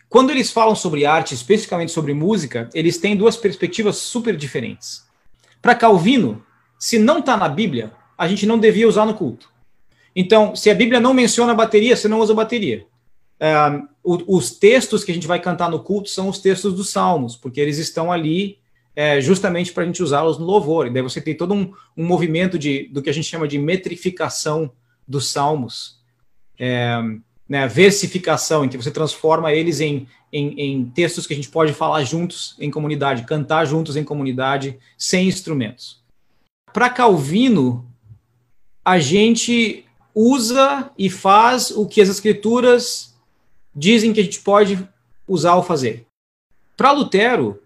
quando 0.08 0.30
eles 0.30 0.50
falam 0.50 0.74
sobre 0.74 1.04
arte, 1.04 1.34
especificamente 1.34 1.92
sobre 1.92 2.14
música, 2.14 2.68
eles 2.74 2.98
têm 2.98 3.16
duas 3.16 3.36
perspectivas 3.36 3.96
super 3.96 4.36
diferentes. 4.36 5.06
Para 5.60 5.74
Calvino, 5.74 6.42
se 6.78 6.98
não 6.98 7.18
está 7.18 7.36
na 7.36 7.48
Bíblia, 7.48 7.92
a 8.16 8.28
gente 8.28 8.46
não 8.46 8.58
devia 8.58 8.88
usar 8.88 9.04
no 9.04 9.14
culto. 9.14 9.50
Então, 10.14 10.56
se 10.56 10.70
a 10.70 10.74
Bíblia 10.74 11.00
não 11.00 11.14
menciona 11.14 11.54
bateria, 11.54 11.96
você 11.96 12.08
não 12.08 12.20
usa 12.20 12.34
bateria. 12.34 12.86
É, 13.40 13.54
os 14.02 14.50
textos 14.50 15.04
que 15.04 15.12
a 15.12 15.14
gente 15.14 15.26
vai 15.26 15.40
cantar 15.40 15.70
no 15.70 15.80
culto 15.80 16.08
são 16.08 16.28
os 16.28 16.38
textos 16.38 16.74
dos 16.74 16.90
salmos, 16.90 17.36
porque 17.36 17.60
eles 17.60 17.78
estão 17.78 18.10
ali 18.10 18.58
é, 18.96 19.20
justamente 19.20 19.72
para 19.72 19.84
a 19.84 19.86
gente 19.86 20.02
usá-los 20.02 20.38
no 20.38 20.44
louvor. 20.44 20.86
E 20.86 20.90
daí 20.90 21.02
você 21.02 21.20
tem 21.20 21.36
todo 21.36 21.54
um, 21.54 21.72
um, 21.96 22.04
movimento 22.04 22.58
de, 22.58 22.88
do 22.92 23.00
que 23.00 23.08
a 23.08 23.12
gente 23.12 23.28
chama 23.28 23.46
de 23.46 23.56
metrificação 23.58 24.72
dos 25.06 25.30
salmos, 25.30 26.00
é, 26.58 27.00
né, 27.48 27.68
versificação, 27.68 28.64
em 28.64 28.68
que 28.68 28.76
você 28.76 28.90
transforma 28.90 29.52
eles 29.52 29.80
em, 29.80 30.08
em, 30.32 30.60
em, 30.60 30.84
textos 30.86 31.28
que 31.28 31.32
a 31.32 31.36
gente 31.36 31.48
pode 31.48 31.72
falar 31.72 32.02
juntos 32.02 32.56
em 32.58 32.72
comunidade, 32.72 33.22
cantar 33.22 33.64
juntos 33.66 33.96
em 33.96 34.02
comunidade, 34.02 34.76
sem 34.96 35.28
instrumentos. 35.28 35.97
Para 36.78 36.90
Calvino, 36.90 37.84
a 38.84 39.00
gente 39.00 39.84
usa 40.14 40.92
e 40.96 41.10
faz 41.10 41.72
o 41.72 41.84
que 41.84 42.00
as 42.00 42.08
escrituras 42.08 43.16
dizem 43.74 44.12
que 44.12 44.20
a 44.20 44.22
gente 44.22 44.38
pode 44.38 44.88
usar 45.26 45.56
ou 45.56 45.64
fazer. 45.64 46.06
Para 46.76 46.92
Lutero, 46.92 47.60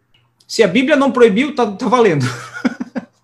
se 0.48 0.62
a 0.62 0.66
Bíblia 0.66 0.96
não 0.96 1.12
proibiu, 1.12 1.54
tá, 1.54 1.70
tá 1.72 1.88
valendo. 1.88 2.24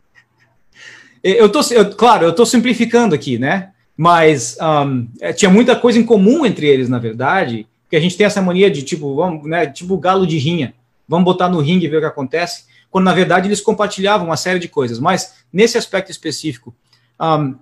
eu 1.25 1.49
tô, 1.49 1.63
eu, 1.71 1.91
claro, 1.95 2.27
eu 2.27 2.31
estou 2.33 2.45
simplificando 2.45 3.15
aqui, 3.15 3.39
né? 3.39 3.71
Mas 3.97 4.59
um, 4.61 5.09
é, 5.23 5.33
tinha 5.33 5.51
muita 5.51 5.75
coisa 5.75 5.99
em 5.99 6.05
comum 6.05 6.45
entre 6.45 6.67
eles, 6.67 6.91
na 6.91 6.99
verdade, 6.99 7.67
que 7.89 7.97
a 7.97 8.01
gente 8.01 8.15
tem 8.15 8.27
essa 8.27 8.43
mania 8.43 8.71
de 8.71 8.83
tipo, 8.83 9.17
vamos, 9.17 9.49
né, 9.49 9.67
tipo 9.67 9.97
galo 9.97 10.27
de 10.27 10.37
rinha, 10.37 10.75
vamos 11.09 11.25
botar 11.25 11.49
no 11.49 11.61
ringue 11.61 11.87
e 11.87 11.89
ver 11.89 11.97
o 11.97 12.01
que 12.01 12.07
acontece, 12.07 12.67
quando 12.91 13.05
na 13.05 13.15
verdade 13.15 13.49
eles 13.49 13.61
compartilhavam 13.61 14.27
uma 14.27 14.37
série 14.37 14.59
de 14.59 14.69
coisas. 14.69 14.99
Mas 14.99 15.35
nesse 15.53 15.77
aspecto 15.77 16.11
específico, 16.11 16.75
um, 17.21 17.55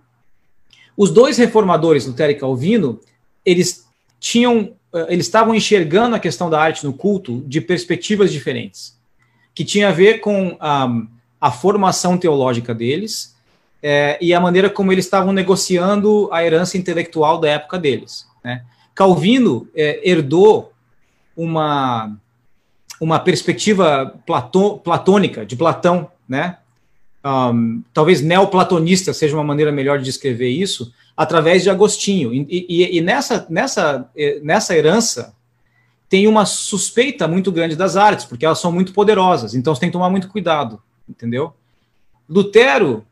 os 0.97 1.11
dois 1.11 1.37
reformadores, 1.37 2.07
Lutero 2.07 2.33
e 2.33 2.37
Calvino, 2.37 3.01
eles 3.45 3.87
tinham, 4.19 4.73
eh, 4.95 5.07
eles 5.11 5.27
estavam 5.27 5.55
enxergando 5.55 6.17
a 6.17 6.19
questão 6.19 6.49
da 6.49 6.61
arte 6.61 6.85
no 6.85 6.93
culto 6.93 7.43
de 7.47 7.61
perspectivas 7.61 8.33
diferentes 8.33 8.97
que 9.57 9.65
tinha 9.65 9.89
a 9.89 9.93
ver 9.93 10.21
com 10.21 10.55
a, 10.61 10.87
a 11.41 11.51
formação 11.51 12.19
teológica 12.19 12.75
deles 12.75 13.35
é, 13.83 14.19
e 14.21 14.35
a 14.35 14.39
maneira 14.39 14.69
como 14.69 14.93
eles 14.93 15.07
estavam 15.07 15.33
negociando 15.33 16.29
a 16.31 16.45
herança 16.45 16.77
intelectual 16.77 17.41
da 17.41 17.49
época 17.49 17.79
deles. 17.79 18.27
Né? 18.45 18.63
Calvino 18.95 19.67
é, 19.75 20.07
herdou 20.09 20.73
uma, 21.35 22.15
uma 23.01 23.19
perspectiva 23.19 24.15
platô, 24.27 24.79
platônica, 24.79 25.45
de 25.45 25.57
Platão, 25.57 26.11
né? 26.29 26.59
Um, 27.25 27.83
talvez 27.93 28.23
neoplatonista 28.23 29.13
seja 29.13 29.37
uma 29.37 29.43
maneira 29.43 29.73
melhor 29.73 29.99
de 29.99 30.05
descrever 30.05 30.49
isso, 30.49 30.93
através 31.17 31.63
de 31.63 31.71
Agostinho. 31.71 32.33
E, 32.33 32.67
e, 32.69 32.99
e 32.99 33.01
nessa, 33.01 33.47
nessa, 33.51 34.09
nessa 34.43 34.77
herança 34.77 35.35
tem 36.09 36.29
uma 36.29 36.47
suspeita 36.47 37.27
muito 37.27 37.51
grande 37.51 37.75
das 37.75 37.97
artes, 37.97 38.25
porque 38.25 38.47
elas 38.47 38.61
são 38.61 38.71
muito 38.71 38.93
poderosas, 38.93 39.55
então 39.55 39.75
você 39.75 39.81
tem 39.81 39.89
que 39.89 39.95
tomar 39.95 40.11
muito 40.11 40.29
cuidado. 40.29 40.81
entendeu? 41.09 41.53
Lutero 42.29 43.05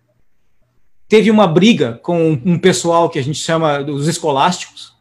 teve 1.09 1.31
uma 1.31 1.47
briga 1.47 1.99
com 2.03 2.33
um 2.45 2.59
pessoal 2.59 3.09
que 3.11 3.19
a 3.19 3.23
gente 3.23 3.39
chama 3.39 3.83
dos 3.83 4.09
escolásticos, 4.09 4.95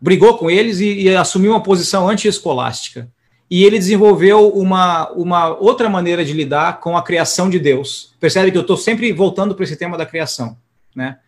brigou 0.00 0.36
com 0.36 0.50
eles 0.50 0.80
e, 0.80 1.02
e 1.02 1.16
assumiu 1.16 1.52
uma 1.52 1.62
posição 1.62 2.08
anti-escolástica. 2.08 3.10
E 3.50 3.64
ele 3.64 3.78
desenvolveu 3.78 4.48
uma, 4.48 5.08
uma 5.12 5.48
outra 5.56 5.88
maneira 5.88 6.24
de 6.24 6.32
lidar 6.32 6.80
com 6.80 6.96
a 6.96 7.02
criação 7.02 7.48
de 7.48 7.58
Deus. 7.58 8.14
Percebe 8.18 8.50
que 8.50 8.58
eu 8.58 8.62
estou 8.62 8.76
sempre 8.76 9.12
voltando 9.12 9.54
para 9.54 9.64
esse 9.64 9.76
tema 9.76 9.96
da 9.96 10.04
criação, 10.04 10.56
né? 10.94 11.18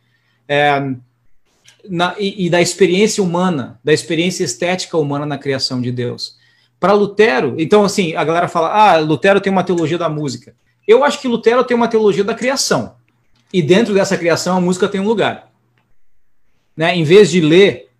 É, 0.48 0.80
na, 1.88 2.16
e, 2.18 2.46
e, 2.46 2.50
da 2.50 2.60
experiência 2.60 3.22
humana, 3.22 3.78
da 3.84 3.92
experiência 3.92 4.42
estética 4.42 4.96
humana 4.96 5.24
na 5.24 5.38
criação 5.38 5.80
de 5.80 5.92
Deus. 5.92 6.36
Para 6.80 6.92
Lutero, 6.92 7.54
então 7.58 7.84
assim, 7.84 8.16
a 8.16 8.24
galera 8.24 8.48
fala: 8.48 8.68
ah, 8.68 8.98
Lutero 8.98 9.40
tem 9.40 9.52
uma 9.52 9.62
teologia 9.62 9.98
da 9.98 10.08
música. 10.08 10.54
Eu 10.86 11.04
acho 11.04 11.20
que 11.20 11.28
Lutero 11.28 11.62
tem 11.62 11.76
uma 11.76 11.88
teologia 11.88 12.24
da 12.24 12.34
criação. 12.34 12.96
E 13.52 13.62
dentro 13.62 13.94
dessa 13.94 14.16
criação, 14.16 14.56
a 14.56 14.60
música 14.60 14.88
tem 14.88 15.00
um 15.00 15.06
lugar. 15.06 15.52
Né? 16.76 16.96
Em 16.96 17.04
vez 17.04 17.30
de 17.30 17.40
ler, 17.40 17.90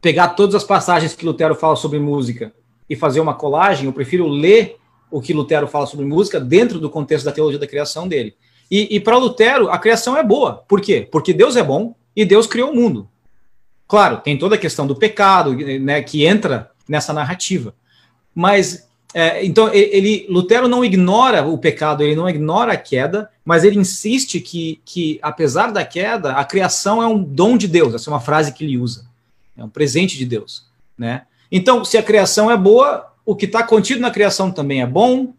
pegar 0.00 0.28
todas 0.30 0.54
as 0.54 0.64
passagens 0.64 1.14
que 1.14 1.24
Lutero 1.24 1.54
fala 1.54 1.76
sobre 1.76 1.98
música 1.98 2.52
e 2.92 2.96
fazer 2.96 3.20
uma 3.20 3.32
colagem, 3.32 3.86
eu 3.86 3.92
prefiro 3.92 4.28
ler 4.28 4.76
o 5.10 5.18
que 5.18 5.32
Lutero 5.32 5.66
fala 5.66 5.86
sobre 5.86 6.04
música 6.04 6.38
dentro 6.38 6.78
do 6.78 6.90
contexto 6.90 7.24
da 7.24 7.32
teologia 7.32 7.58
da 7.58 7.66
criação 7.66 8.06
dele. 8.06 8.34
E, 8.70 8.96
e 8.96 9.00
para 9.00 9.16
Lutero, 9.16 9.70
a 9.70 9.78
criação 9.78 10.14
é 10.14 10.22
boa. 10.22 10.62
Por 10.68 10.78
quê? 10.78 11.08
Porque 11.10 11.32
Deus 11.32 11.56
é 11.56 11.62
bom 11.62 11.94
e 12.14 12.22
Deus 12.26 12.46
criou 12.46 12.70
o 12.70 12.76
mundo. 12.76 13.08
Claro, 13.88 14.18
tem 14.18 14.36
toda 14.36 14.56
a 14.56 14.58
questão 14.58 14.86
do 14.86 14.94
pecado, 14.94 15.54
né, 15.80 16.02
que 16.02 16.26
entra 16.26 16.70
nessa 16.86 17.14
narrativa. 17.14 17.74
Mas 18.34 18.86
é, 19.14 19.42
então 19.42 19.72
ele 19.72 20.26
Lutero 20.28 20.68
não 20.68 20.84
ignora 20.84 21.46
o 21.46 21.56
pecado, 21.56 22.02
ele 22.02 22.14
não 22.14 22.28
ignora 22.28 22.74
a 22.74 22.76
queda, 22.76 23.30
mas 23.42 23.64
ele 23.64 23.78
insiste 23.78 24.38
que, 24.38 24.82
que 24.84 25.18
apesar 25.22 25.72
da 25.72 25.82
queda, 25.82 26.34
a 26.34 26.44
criação 26.44 27.02
é 27.02 27.06
um 27.06 27.24
dom 27.24 27.56
de 27.56 27.66
Deus. 27.66 27.94
Essa 27.94 28.10
é 28.10 28.12
uma 28.12 28.20
frase 28.20 28.52
que 28.52 28.62
ele 28.62 28.76
usa, 28.76 29.06
é 29.56 29.64
um 29.64 29.68
presente 29.70 30.18
de 30.18 30.26
Deus, 30.26 30.66
né? 30.98 31.22
Então, 31.54 31.84
se 31.84 31.98
a 31.98 32.02
criação 32.02 32.50
é 32.50 32.56
boa, 32.56 33.12
o 33.26 33.36
que 33.36 33.44
está 33.44 33.62
contido 33.62 34.00
na 34.00 34.10
criação 34.10 34.50
também 34.50 34.80
é 34.80 34.86
bom, 34.86 35.34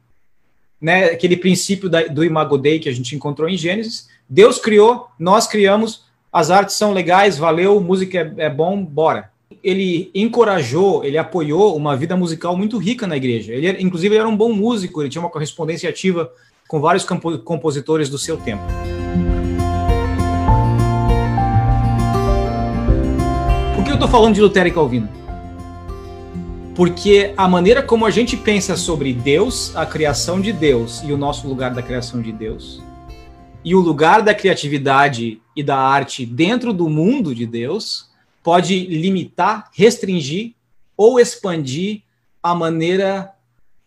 né? 0.79 1.05
Aquele 1.05 1.35
princípio 1.35 1.89
da, 1.89 2.03
do 2.03 2.23
Imago 2.23 2.55
Dei 2.55 2.77
que 2.77 2.87
a 2.87 2.91
gente 2.91 3.15
encontrou 3.15 3.49
em 3.49 3.57
Gênesis, 3.57 4.07
Deus 4.29 4.59
criou, 4.59 5.07
nós 5.17 5.47
criamos, 5.47 6.03
as 6.31 6.51
artes 6.51 6.75
são 6.75 6.93
legais, 6.93 7.35
valeu, 7.35 7.81
música 7.81 8.31
é, 8.37 8.45
é 8.45 8.49
bom, 8.49 8.85
bora. 8.85 9.31
Ele 9.63 10.11
encorajou, 10.13 11.03
ele 11.03 11.17
apoiou 11.17 11.75
uma 11.75 11.97
vida 11.97 12.15
musical 12.15 12.55
muito 12.55 12.77
rica 12.77 13.07
na 13.07 13.17
igreja. 13.17 13.51
Ele, 13.51 13.81
inclusive, 13.81 14.13
ele 14.13 14.19
era 14.19 14.29
um 14.29 14.37
bom 14.37 14.53
músico, 14.53 15.01
ele 15.01 15.09
tinha 15.09 15.21
uma 15.21 15.31
correspondência 15.31 15.89
ativa 15.89 16.31
com 16.67 16.79
vários 16.79 17.03
compositores 17.43 18.07
do 18.07 18.19
seu 18.19 18.37
tempo. 18.37 18.61
Por 23.75 23.83
que 23.83 23.89
eu 23.89 23.95
estou 23.95 24.09
falando 24.09 24.35
de 24.35 24.41
Lutero 24.41 24.67
e 24.67 24.71
Calvino? 24.71 25.22
Porque 26.75 27.33
a 27.37 27.47
maneira 27.47 27.83
como 27.83 28.03
a 28.03 28.09
gente 28.09 28.35
pensa 28.35 28.75
sobre 28.75 29.13
Deus, 29.13 29.75
a 29.75 29.85
criação 29.85 30.41
de 30.41 30.51
Deus 30.51 31.03
e 31.03 31.13
o 31.13 31.17
nosso 31.17 31.47
lugar 31.47 31.71
da 31.71 31.83
criação 31.83 32.19
de 32.19 32.31
Deus, 32.31 32.81
e 33.63 33.75
o 33.75 33.79
lugar 33.79 34.23
da 34.23 34.33
criatividade 34.33 35.39
e 35.55 35.61
da 35.61 35.77
arte 35.77 36.25
dentro 36.25 36.73
do 36.73 36.89
mundo 36.89 37.35
de 37.35 37.45
Deus 37.45 38.09
pode 38.41 38.87
limitar, 38.87 39.69
restringir 39.71 40.55
ou 40.97 41.19
expandir 41.19 42.01
a 42.41 42.55
maneira 42.55 43.31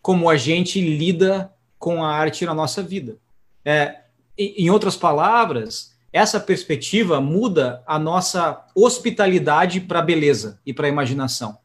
como 0.01 0.29
a 0.29 0.37
gente 0.37 0.79
lida 0.79 1.51
com 1.77 2.01
a 2.01 2.15
arte 2.15 2.45
na 2.45 2.53
nossa 2.53 2.81
vida. 2.81 3.17
É, 3.65 3.97
em 4.37 4.69
outras 4.69 4.95
palavras, 4.95 5.93
essa 6.13 6.39
perspectiva 6.39 7.19
muda 7.19 7.83
a 7.85 7.99
nossa 7.99 8.65
hospitalidade 8.73 9.81
para 9.81 9.99
a 9.99 10.01
beleza 10.01 10.59
e 10.65 10.73
para 10.73 10.87
a 10.87 10.89
imaginação. 10.89 11.57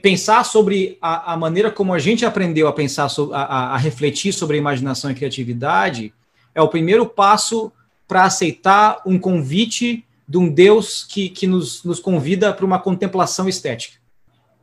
Pensar 0.00 0.44
sobre 0.44 0.96
a, 1.02 1.32
a, 1.32 1.36
maneira 1.36 1.68
como 1.68 1.92
a 1.92 1.98
gente 1.98 2.24
aprendeu 2.24 2.68
a 2.68 2.72
pensar, 2.72 3.08
a, 3.32 3.74
a 3.74 3.76
refletir 3.76 4.32
sobre 4.32 4.56
a 4.56 4.60
imaginação 4.60 5.10
e 5.10 5.14
criatividade 5.14 6.14
é 6.54 6.62
o 6.62 6.68
primeiro 6.68 7.04
passo 7.04 7.72
para 8.06 8.24
aceitar 8.24 9.02
um 9.04 9.18
convite 9.18 10.04
de 10.28 10.38
um 10.38 10.48
Deus 10.48 11.02
que, 11.02 11.28
que 11.28 11.48
nos, 11.48 11.82
nos 11.82 11.98
convida 11.98 12.52
para 12.52 12.64
uma 12.64 12.78
contemplação 12.78 13.48
estética. 13.48 13.98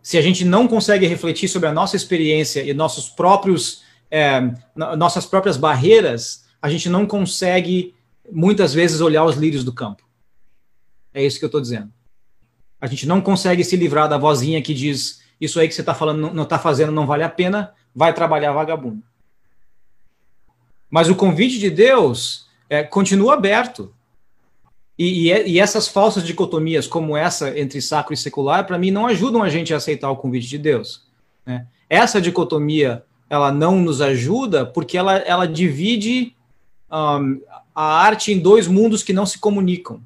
Se 0.02 0.18
a 0.18 0.22
gente 0.22 0.46
não 0.46 0.70
consegue 0.70 1.06
refletir 1.06 1.50
sobre 1.50 1.68
a 1.68 1.74
nossa 1.74 1.98
experiência 1.98 2.64
e 2.64 2.74
nossos 2.74 3.10
próprios, 3.10 3.84
é, 4.10 4.40
nossas 4.74 5.26
próprias 5.26 5.58
barreiras, 5.58 6.46
a 6.62 6.70
gente 6.70 6.88
não 6.88 7.06
consegue, 7.06 7.94
muitas 8.32 8.74
vezes, 8.74 9.02
olhar 9.02 9.26
os 9.26 9.36
lírios 9.36 9.66
do 9.66 9.74
campo. 9.74 10.08
É 11.14 11.26
isso 11.26 11.38
que 11.38 11.44
eu 11.44 11.50
estou 11.50 11.60
dizendo. 11.60 11.92
A 12.82 12.88
gente 12.88 13.08
não 13.08 13.22
consegue 13.22 13.63
se 13.63 13.76
livrar 13.76 14.08
da 14.08 14.18
vozinha 14.18 14.62
que 14.62 14.74
diz: 14.74 15.22
Isso 15.39 15.60
aí 15.60 15.68
que 15.68 15.74
você 15.74 15.82
está 15.82 15.94
falando, 15.94 16.34
não 16.34 16.44
está 16.44 16.58
fazendo, 16.58 16.92
não 16.92 17.06
vale 17.06 17.24
a 17.24 17.30
pena, 17.30 17.74
vai 17.94 18.13
trabalhar 18.13 18.54
vagabundo. 18.54 19.04
Mas 20.89 21.10
o 21.10 21.15
convite 21.15 21.60
de 21.60 21.70
Deus 21.70 22.48
é, 22.70 22.84
continua 22.84 23.36
aberto. 23.36 23.94
E, 24.98 25.32
e, 25.32 25.48
e, 25.52 25.60
essas 25.60 25.88
falsas 25.88 26.24
dicotomias, 26.24 26.86
como 26.86 27.15
essa 27.15 27.58
entre 27.58 27.82
sacro 27.82 28.13
e 28.13 28.18
secular, 28.18 28.65
para 28.65 28.78
mim, 28.78 28.92
não 28.92 29.08
ajudam 29.08 29.42
a 29.42 29.48
gente 29.48 29.74
a 29.74 29.78
aceitar 29.78 30.10
o 30.12 30.18
convite 30.18 30.48
de 30.48 30.58
Deus. 30.58 31.06
Né? 31.46 31.65
Essa 31.89 32.20
dicotomia, 32.20 33.04
ela 33.30 33.52
não 33.52 33.80
nos 33.80 34.02
ajuda 34.02 34.65
porque 34.65 34.98
ela, 34.98 35.18
ela 35.20 35.48
divide 35.48 36.36
um, 36.92 37.42
a 37.74 37.84
arte 38.02 38.34
em 38.34 38.39
dois 38.39 38.68
mundos 38.68 39.02
que 39.02 39.13
não 39.13 39.26
se 39.26 39.39
comunicam. 39.39 40.02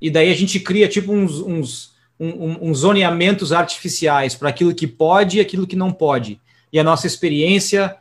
E 0.00 0.10
daí 0.10 0.30
a 0.30 0.34
gente 0.34 0.60
cria 0.60 0.88
tipo 0.88 1.12
uns, 1.12 1.40
uns, 1.40 1.94
um, 2.18 2.70
uns 2.70 2.78
zoneamentos 2.78 3.52
artificiais 3.52 4.34
para 4.34 4.48
aquilo 4.48 4.74
que 4.74 4.86
pode 4.86 5.38
e 5.38 5.40
aquilo 5.40 5.66
que 5.66 5.76
não 5.76 5.92
pode. 5.92 6.40
E 6.72 6.78
a 6.78 6.84
nossa 6.84 7.06
experiência 7.06 7.96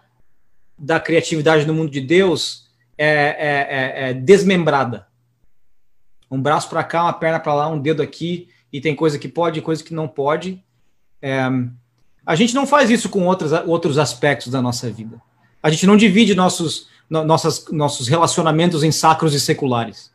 da 0.77 0.99
criatividade 0.99 1.65
no 1.65 1.73
mundo 1.73 1.91
de 1.91 2.01
Deus 2.01 2.65
é, 2.97 3.08
é, 3.08 4.08
é, 4.08 4.10
é 4.10 4.13
desmembrada. 4.13 5.08
Um 6.29 6.41
braço 6.41 6.69
para 6.69 6.84
cá, 6.84 7.03
uma 7.03 7.13
perna 7.13 7.39
para 7.39 7.53
lá, 7.53 7.67
um 7.67 7.79
dedo 7.79 8.01
aqui, 8.01 8.49
e 8.71 8.81
tem 8.81 8.95
coisa 8.95 9.17
que 9.17 9.27
pode 9.27 9.60
e 9.60 9.62
coisa 9.62 9.84
que 9.84 9.93
não 9.93 10.08
pode. 10.08 10.62
É, 11.21 11.39
a 12.25 12.36
gente 12.36 12.53
não 12.53 12.65
faz 12.65 12.89
isso 12.89 13.08
com 13.08 13.25
outros, 13.25 13.51
outros 13.65 13.97
aspectos 13.97 14.51
da 14.51 14.62
nossa 14.62 14.89
vida. 14.89 15.21
A 15.62 15.69
gente 15.69 15.86
não 15.86 15.95
divide 15.95 16.36
nossos, 16.36 16.88
no, 17.10 17.23
nossas, 17.23 17.65
nossos 17.71 18.08
relacionamentos 18.08 18.84
em 18.84 18.91
sacros 18.91 19.34
e 19.34 19.39
seculares. 19.39 20.12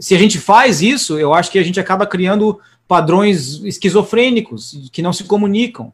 Se 0.00 0.14
a 0.14 0.18
gente 0.18 0.38
faz 0.38 0.80
isso, 0.80 1.18
eu 1.18 1.34
acho 1.34 1.50
que 1.50 1.58
a 1.58 1.62
gente 1.62 1.78
acaba 1.78 2.06
criando 2.06 2.60
padrões 2.88 3.62
esquizofrênicos 3.64 4.88
que 4.92 5.02
não 5.02 5.12
se 5.12 5.24
comunicam. 5.24 5.92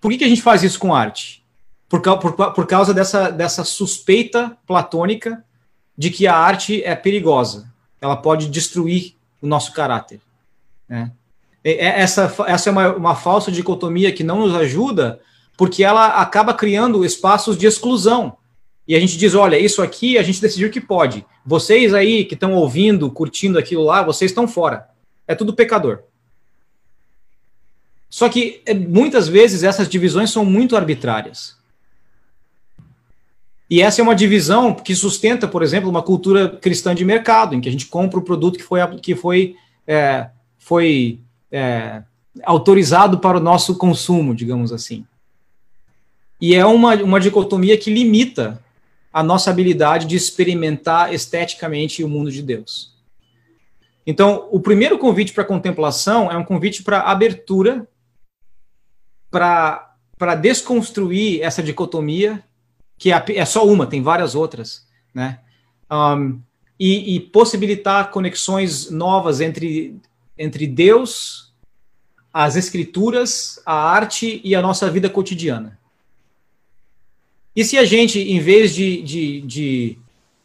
Por 0.00 0.10
que, 0.10 0.18
que 0.18 0.24
a 0.24 0.28
gente 0.28 0.42
faz 0.42 0.62
isso 0.62 0.78
com 0.78 0.94
arte? 0.94 1.44
por, 1.88 2.18
por, 2.18 2.52
por 2.52 2.66
causa 2.66 2.92
dessa, 2.92 3.30
dessa 3.30 3.64
suspeita 3.64 4.56
platônica 4.66 5.44
de 5.96 6.10
que 6.10 6.26
a 6.26 6.36
arte 6.36 6.82
é 6.82 6.94
perigosa. 6.94 7.72
Ela 8.00 8.16
pode 8.16 8.48
destruir 8.48 9.14
o 9.40 9.46
nosso 9.46 9.72
caráter. 9.72 10.20
Né? 10.88 11.12
Essa, 11.62 12.32
essa 12.46 12.68
é 12.68 12.72
uma, 12.72 12.94
uma 12.94 13.14
falsa 13.14 13.50
dicotomia 13.50 14.12
que 14.12 14.24
não 14.24 14.40
nos 14.40 14.54
ajuda, 14.54 15.20
porque 15.56 15.82
ela 15.82 16.20
acaba 16.20 16.52
criando 16.52 17.04
espaços 17.04 17.56
de 17.56 17.66
exclusão. 17.66 18.36
E 18.86 18.94
a 18.94 19.00
gente 19.00 19.16
diz: 19.16 19.34
olha, 19.34 19.58
isso 19.58 19.80
aqui 19.80 20.18
a 20.18 20.22
gente 20.22 20.40
decidiu 20.40 20.70
que 20.70 20.80
pode. 20.80 21.24
Vocês 21.44 21.92
aí 21.92 22.24
que 22.24 22.34
estão 22.34 22.54
ouvindo, 22.54 23.10
curtindo 23.10 23.58
aquilo 23.58 23.84
lá, 23.84 24.02
vocês 24.02 24.30
estão 24.30 24.48
fora. 24.48 24.88
É 25.26 25.34
tudo 25.34 25.54
pecador. 25.54 26.00
Só 28.08 28.28
que 28.28 28.62
é, 28.64 28.72
muitas 28.72 29.28
vezes 29.28 29.62
essas 29.62 29.88
divisões 29.88 30.30
são 30.30 30.44
muito 30.44 30.76
arbitrárias. 30.76 31.56
E 33.68 33.82
essa 33.82 34.00
é 34.00 34.04
uma 34.04 34.14
divisão 34.14 34.74
que 34.74 34.94
sustenta, 34.94 35.48
por 35.48 35.62
exemplo, 35.62 35.90
uma 35.90 36.02
cultura 36.02 36.48
cristã 36.48 36.94
de 36.94 37.04
mercado, 37.04 37.54
em 37.54 37.60
que 37.60 37.68
a 37.68 37.72
gente 37.72 37.86
compra 37.86 38.18
o 38.18 38.22
produto 38.22 38.56
que 38.56 38.62
foi, 38.62 38.78
que 38.98 39.14
foi, 39.16 39.56
é, 39.86 40.28
foi 40.58 41.20
é, 41.50 42.02
autorizado 42.44 43.18
para 43.18 43.38
o 43.38 43.40
nosso 43.40 43.76
consumo, 43.76 44.34
digamos 44.34 44.72
assim. 44.72 45.04
E 46.40 46.54
é 46.54 46.64
uma, 46.64 46.94
uma 46.96 47.18
dicotomia 47.18 47.76
que 47.76 47.92
limita 47.92 48.62
a 49.14 49.22
nossa 49.22 49.48
habilidade 49.48 50.06
de 50.06 50.16
experimentar 50.16 51.14
esteticamente 51.14 52.02
o 52.02 52.08
mundo 52.08 52.32
de 52.32 52.42
Deus. 52.42 52.92
Então, 54.04 54.48
o 54.50 54.58
primeiro 54.58 54.98
convite 54.98 55.32
para 55.32 55.44
contemplação 55.44 56.32
é 56.32 56.36
um 56.36 56.42
convite 56.42 56.82
para 56.82 57.00
abertura, 57.02 57.86
para 59.30 60.34
desconstruir 60.40 61.42
essa 61.42 61.62
dicotomia 61.62 62.42
que 62.98 63.12
é, 63.12 63.24
é 63.36 63.44
só 63.44 63.64
uma, 63.64 63.86
tem 63.86 64.02
várias 64.02 64.34
outras, 64.34 64.84
né? 65.14 65.38
Um, 65.90 66.40
e, 66.78 67.14
e, 67.14 67.20
possibilitar 67.20 68.10
conexões 68.10 68.90
novas 68.90 69.40
entre, 69.40 70.00
entre 70.36 70.66
Deus, 70.66 71.54
as 72.32 72.56
escrituras, 72.56 73.60
a 73.64 73.74
arte 73.74 74.40
e 74.42 74.56
a 74.56 74.62
nossa 74.62 74.90
vida 74.90 75.08
cotidiana. 75.08 75.78
E 77.54 77.64
se 77.64 77.78
a 77.78 77.84
gente, 77.84 78.18
em 78.18 78.40
vez 78.40 78.74
de, 78.74 79.02
de, 79.02 79.40
de 79.42 79.98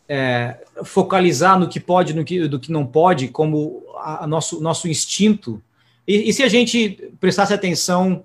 é, 0.07 0.57
focalizar 0.83 1.59
no 1.59 1.67
que 1.67 1.79
pode, 1.79 2.13
no 2.13 2.23
que, 2.23 2.47
do 2.47 2.59
que 2.59 2.71
não 2.71 2.85
pode, 2.85 3.29
como 3.29 3.83
a, 3.97 4.23
a 4.23 4.27
nosso, 4.27 4.61
nosso 4.61 4.87
instinto, 4.87 5.61
e, 6.07 6.29
e, 6.29 6.33
se 6.33 6.41
a 6.41 6.47
gente 6.47 7.11
prestasse 7.19 7.53
atenção 7.53 8.23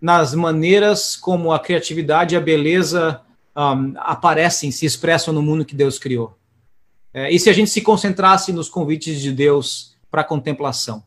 nas 0.00 0.34
maneiras 0.34 1.16
como 1.16 1.52
a 1.52 1.58
criatividade 1.58 2.34
e 2.34 2.38
a 2.38 2.40
beleza 2.40 3.20
um, 3.56 3.94
aparecem, 3.96 4.70
se 4.70 4.86
expressam 4.86 5.34
no 5.34 5.42
mundo 5.42 5.64
que 5.64 5.74
Deus 5.74 5.98
criou? 5.98 6.36
É, 7.12 7.32
e 7.32 7.38
se 7.38 7.48
a 7.48 7.52
gente 7.52 7.70
se 7.70 7.80
concentrasse 7.80 8.52
nos 8.52 8.68
convites 8.68 9.20
de 9.20 9.32
Deus 9.32 9.96
para 10.10 10.20
a 10.20 10.24
contemplação? 10.24 11.02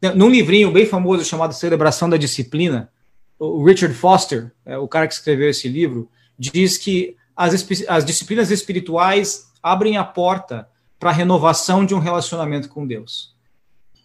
Né? 0.00 0.12
Num 0.14 0.28
livrinho 0.28 0.70
bem 0.70 0.86
famoso 0.86 1.24
chamado 1.24 1.54
Celebração 1.54 2.08
da 2.08 2.16
Disciplina, 2.16 2.90
o 3.38 3.64
Richard 3.64 3.94
Foster, 3.94 4.52
é, 4.64 4.76
o 4.78 4.86
cara 4.86 5.08
que 5.08 5.14
escreveu 5.14 5.48
esse 5.48 5.68
livro, 5.68 6.08
diz 6.40 6.78
que 6.78 7.16
as, 7.36 7.66
as 7.86 8.04
disciplinas 8.04 8.50
espirituais 8.50 9.50
abrem 9.62 9.98
a 9.98 10.04
porta 10.04 10.66
para 10.98 11.10
a 11.10 11.12
renovação 11.12 11.84
de 11.84 11.94
um 11.94 11.98
relacionamento 11.98 12.68
com 12.70 12.86
Deus. 12.86 13.34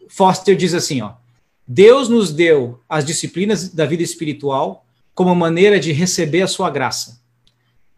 Foster 0.10 0.56
diz 0.56 0.74
assim, 0.74 1.02
ó, 1.02 1.14
Deus 1.66 2.10
nos 2.10 2.32
deu 2.32 2.82
as 2.90 3.06
disciplinas 3.06 3.70
da 3.70 3.86
vida 3.86 4.04
espiritual 4.04 4.86
como 5.14 5.34
maneira 5.34 5.80
de 5.80 5.94
receber 5.94 6.42
a 6.42 6.48
sua 6.48 6.70
graça. 6.70 7.22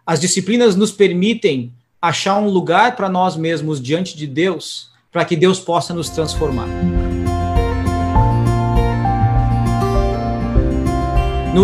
As 0.06 0.20
disciplinas 0.20 0.76
nos 0.76 0.92
permitem 0.92 1.74
achar 2.00 2.40
um 2.40 2.48
lugar 2.48 2.96
para 2.96 3.10
nós 3.10 3.36
mesmos 3.36 3.82
diante 3.82 4.16
de 4.16 4.28
Deus, 4.28 4.92
para 5.12 5.26
que 5.26 5.36
Deus 5.36 5.60
possa 5.60 5.94
nos 5.94 6.10
transformar. 6.10 6.68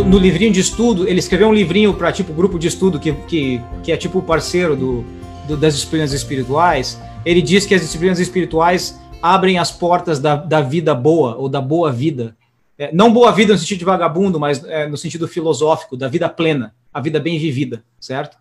No, 0.02 0.18
livrinho 0.18 0.52
de 0.52 0.60
estudo, 0.60 1.08
ele 1.08 1.20
escreveu 1.20 1.48
um 1.48 1.54
livrinho 1.54 1.94
para 1.94 2.12
tipo 2.12 2.34
grupo 2.34 2.58
de 2.58 2.68
estudo 2.68 3.00
que, 3.00 3.14
que, 3.14 3.62
que 3.84 3.92
é 3.92 3.98
tipo 3.98 4.24
parceiro 4.24 4.76
do, 4.76 5.06
do, 5.48 5.56
das 5.56 5.76
disciplinas 5.76 6.12
espirituais. 6.14 7.00
Ele 7.24 7.44
diz 7.44 7.68
que 7.68 7.76
as 7.76 7.82
disciplinas 7.82 8.20
espirituais 8.20 9.00
abrem 9.22 9.60
as 9.60 9.70
portas 9.70 10.20
da, 10.20 10.36
da 10.36 10.62
vida 10.62 10.96
boa 10.96 11.36
ou 11.36 11.48
da 11.48 11.62
boa 11.62 11.92
vida. 11.92 12.36
É, 12.76 12.92
não 12.92 13.14
boa 13.14 13.32
vida 13.32 13.54
no 13.54 13.60
sentido 13.60 13.78
de 13.78 13.86
vagabundo, 13.86 14.40
mas 14.40 14.64
é, 14.64 14.88
no 14.88 14.98
sentido 14.98 15.28
filosófico, 15.28 15.96
da 15.96 16.08
vida 16.08 16.28
plena, 16.28 16.74
a 16.92 17.00
vida 17.00 17.20
bem 17.20 17.38
vivida, 17.38 17.84
certo? 18.00 18.36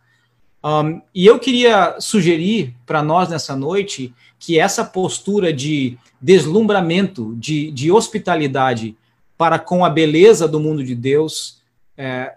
Um, 0.64 1.02
e 1.14 1.26
eu 1.26 1.38
queria 1.38 1.96
sugerir 1.98 2.74
para 2.86 3.02
nós 3.02 3.28
nessa 3.28 3.54
noite 3.54 4.14
que 4.38 4.58
essa 4.58 4.86
postura 4.86 5.52
de 5.52 5.98
deslumbramento, 6.18 7.34
de, 7.36 7.70
de 7.72 7.92
hospitalidade 7.92 8.96
para 9.42 9.58
com 9.58 9.84
a 9.84 9.90
beleza 9.90 10.46
do 10.46 10.60
mundo 10.60 10.84
de 10.84 10.94
Deus, 10.94 11.60
é, 11.96 12.32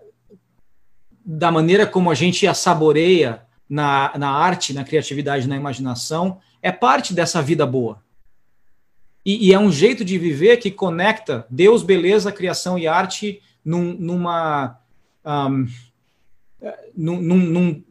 da 1.23 1.51
maneira 1.51 1.85
como 1.85 2.09
a 2.09 2.15
gente 2.15 2.47
a 2.47 2.53
saboreia 2.55 3.43
na, 3.69 4.11
na 4.17 4.31
arte, 4.31 4.73
na 4.73 4.83
criatividade, 4.83 5.47
na 5.47 5.55
imaginação, 5.55 6.39
é 6.63 6.71
parte 6.71 7.13
dessa 7.13 7.43
vida 7.43 7.63
boa. 7.63 8.01
E, 9.23 9.49
e 9.49 9.53
é 9.53 9.59
um 9.59 9.71
jeito 9.71 10.03
de 10.03 10.17
viver 10.17 10.57
que 10.57 10.71
conecta 10.71 11.45
Deus, 11.47 11.83
beleza, 11.83 12.31
criação 12.31 12.75
e 12.75 12.87
arte 12.87 13.39
num, 13.63 13.93
numa. 13.93 14.79
Um, 15.23 15.67
num, 16.97 17.19
num, 17.21 17.83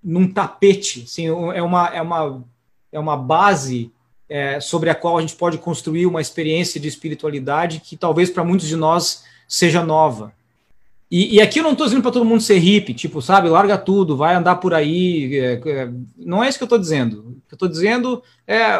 num 0.00 0.32
tapete, 0.32 1.02
assim, 1.02 1.26
é 1.26 1.60
uma, 1.60 1.88
é 1.88 2.00
uma, 2.00 2.44
é 2.92 3.00
uma 3.00 3.16
base 3.16 3.90
é, 4.30 4.60
sobre 4.60 4.88
a 4.88 4.94
qual 4.94 5.18
a 5.18 5.20
gente 5.20 5.34
pode 5.34 5.58
construir 5.58 6.06
uma 6.06 6.20
experiência 6.20 6.80
de 6.80 6.86
espiritualidade 6.88 7.82
que 7.84 7.96
talvez 7.96 8.30
para 8.30 8.44
muitos 8.44 8.68
de 8.68 8.76
nós 8.76 9.24
seja 9.46 9.84
nova. 9.84 10.32
E, 11.10 11.34
e 11.34 11.40
aqui 11.40 11.58
eu 11.58 11.64
não 11.64 11.72
estou 11.72 11.86
dizendo 11.86 12.02
para 12.02 12.12
todo 12.12 12.24
mundo 12.24 12.40
ser 12.40 12.58
hippie, 12.58 12.94
tipo, 12.94 13.20
sabe, 13.20 13.48
larga 13.48 13.76
tudo, 13.76 14.16
vai 14.16 14.34
andar 14.34 14.56
por 14.56 14.72
aí. 14.72 15.36
É, 15.36 15.60
é, 15.66 15.90
não 16.16 16.42
é 16.42 16.48
isso 16.48 16.56
que 16.56 16.62
eu 16.62 16.66
estou 16.66 16.78
dizendo. 16.78 17.18
O 17.18 17.48
que 17.48 17.54
eu 17.54 17.56
estou 17.56 17.68
dizendo 17.68 18.22
é 18.46 18.78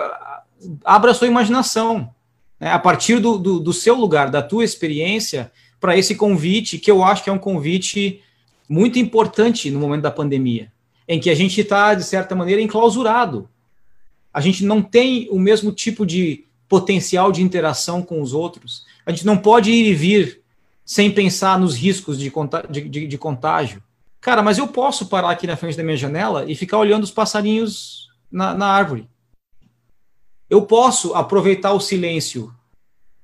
abra 0.85 1.11
a 1.11 1.15
sua 1.15 1.27
imaginação, 1.27 2.15
né, 2.59 2.71
a 2.71 2.79
partir 2.79 3.19
do, 3.19 3.37
do, 3.37 3.59
do 3.59 3.73
seu 3.73 3.97
lugar, 3.97 4.31
da 4.31 4.43
tua 4.43 4.65
experiência, 4.65 5.51
para 5.81 5.97
esse 5.97 6.15
convite, 6.15 6.79
que 6.79 6.91
eu 6.91 7.03
acho 7.03 7.25
que 7.25 7.31
é 7.31 7.33
um 7.33 7.39
convite 7.39 8.23
muito 8.69 8.99
importante 8.99 9.71
no 9.71 9.81
momento 9.81 10.03
da 10.03 10.11
pandemia 10.11 10.71
em 11.11 11.19
que 11.19 11.29
a 11.29 11.35
gente 11.35 11.61
está, 11.61 11.93
de 11.93 12.05
certa 12.05 12.37
maneira, 12.37 12.63
enclausurado. 12.63 13.49
A 14.33 14.41
gente 14.41 14.65
não 14.65 14.83
tem 14.83 15.29
o 15.31 15.39
mesmo 15.39 15.73
tipo 15.73 16.07
de 16.07 16.45
potencial 16.69 17.33
de 17.33 17.43
interação 17.43 18.01
com 18.03 18.23
os 18.23 18.33
outros. 18.33 18.85
A 19.05 19.11
gente 19.11 19.27
não 19.27 19.37
pode 19.37 19.71
ir 19.71 19.87
e 19.87 19.95
vir 19.95 20.41
sem 20.85 21.11
pensar 21.11 21.59
nos 21.59 21.75
riscos 21.75 22.19
de, 22.19 22.33
de, 22.71 22.89
de, 22.89 23.07
de 23.07 23.19
contágio. 23.19 23.83
Cara, 24.21 24.43
mas 24.43 24.59
eu 24.59 24.69
posso 24.69 25.07
parar 25.07 25.31
aqui 25.31 25.47
na 25.47 25.57
frente 25.57 25.77
da 25.77 25.83
minha 25.83 25.97
janela 25.97 26.45
e 26.51 26.55
ficar 26.55 26.79
olhando 26.79 27.05
os 27.05 27.11
passarinhos 27.11 28.09
na, 28.31 28.55
na 28.55 28.67
árvore. 28.67 29.09
Eu 30.49 30.63
posso 30.63 31.15
aproveitar 31.15 31.73
o 31.73 31.81
silêncio 31.81 32.53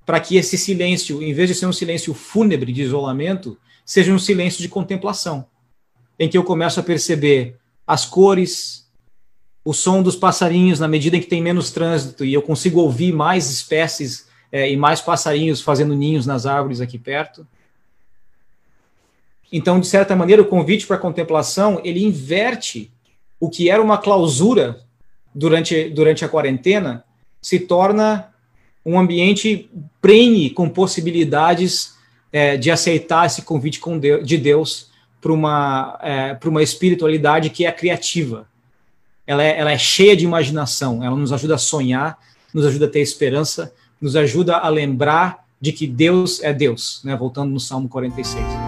para 0.06 0.20
que 0.20 0.36
esse 0.36 0.56
silêncio, 0.56 1.22
em 1.22 1.34
vez 1.34 1.48
de 1.48 1.54
ser 1.54 1.66
um 1.66 1.72
silêncio 1.72 2.14
fúnebre 2.14 2.72
de 2.72 2.82
isolamento, 2.82 3.58
seja 3.84 4.12
um 4.12 4.18
silêncio 4.18 4.62
de 4.62 4.68
contemplação, 4.68 5.46
em 6.18 6.28
que 6.28 6.38
eu 6.38 6.44
começo 6.44 6.78
a 6.78 6.82
perceber 6.82 7.58
as 7.84 8.06
cores, 8.06 8.85
o 9.66 9.74
som 9.74 10.00
dos 10.00 10.14
passarinhos 10.14 10.78
na 10.78 10.86
medida 10.86 11.16
em 11.16 11.20
que 11.20 11.26
tem 11.26 11.42
menos 11.42 11.72
trânsito 11.72 12.24
e 12.24 12.32
eu 12.32 12.40
consigo 12.40 12.80
ouvir 12.80 13.12
mais 13.12 13.50
espécies 13.50 14.28
é, 14.52 14.70
e 14.70 14.76
mais 14.76 15.00
passarinhos 15.00 15.60
fazendo 15.60 15.92
ninhos 15.92 16.24
nas 16.24 16.46
árvores 16.46 16.80
aqui 16.80 16.96
perto. 16.96 17.44
Então, 19.52 19.80
de 19.80 19.88
certa 19.88 20.14
maneira, 20.14 20.40
o 20.40 20.46
convite 20.46 20.86
para 20.86 20.96
contemplação 20.96 21.80
ele 21.82 22.04
inverte 22.04 22.92
o 23.40 23.50
que 23.50 23.68
era 23.68 23.82
uma 23.82 23.98
clausura 23.98 24.84
durante, 25.34 25.88
durante 25.90 26.24
a 26.24 26.28
quarentena, 26.28 27.04
se 27.42 27.58
torna 27.58 28.32
um 28.84 28.96
ambiente 28.96 29.68
prene 30.00 30.48
com 30.48 30.68
possibilidades 30.68 31.96
é, 32.30 32.56
de 32.56 32.70
aceitar 32.70 33.26
esse 33.26 33.42
convite 33.42 33.80
de 34.22 34.38
Deus 34.38 34.92
para 35.20 35.32
uma, 35.32 35.98
é, 36.00 36.38
uma 36.44 36.62
espiritualidade 36.62 37.50
que 37.50 37.66
é 37.66 37.72
criativa. 37.72 38.46
Ela 39.26 39.42
é, 39.42 39.58
ela 39.58 39.72
é 39.72 39.78
cheia 39.78 40.16
de 40.16 40.24
imaginação, 40.24 41.02
ela 41.02 41.16
nos 41.16 41.32
ajuda 41.32 41.56
a 41.56 41.58
sonhar, 41.58 42.18
nos 42.54 42.64
ajuda 42.64 42.86
a 42.86 42.88
ter 42.88 43.00
esperança, 43.00 43.72
nos 44.00 44.14
ajuda 44.16 44.56
a 44.56 44.68
lembrar 44.68 45.44
de 45.60 45.72
que 45.72 45.86
Deus 45.86 46.42
é 46.42 46.52
Deus, 46.52 47.00
né? 47.02 47.16
voltando 47.16 47.50
no 47.50 47.60
Salmo 47.60 47.88
46. 47.88 48.65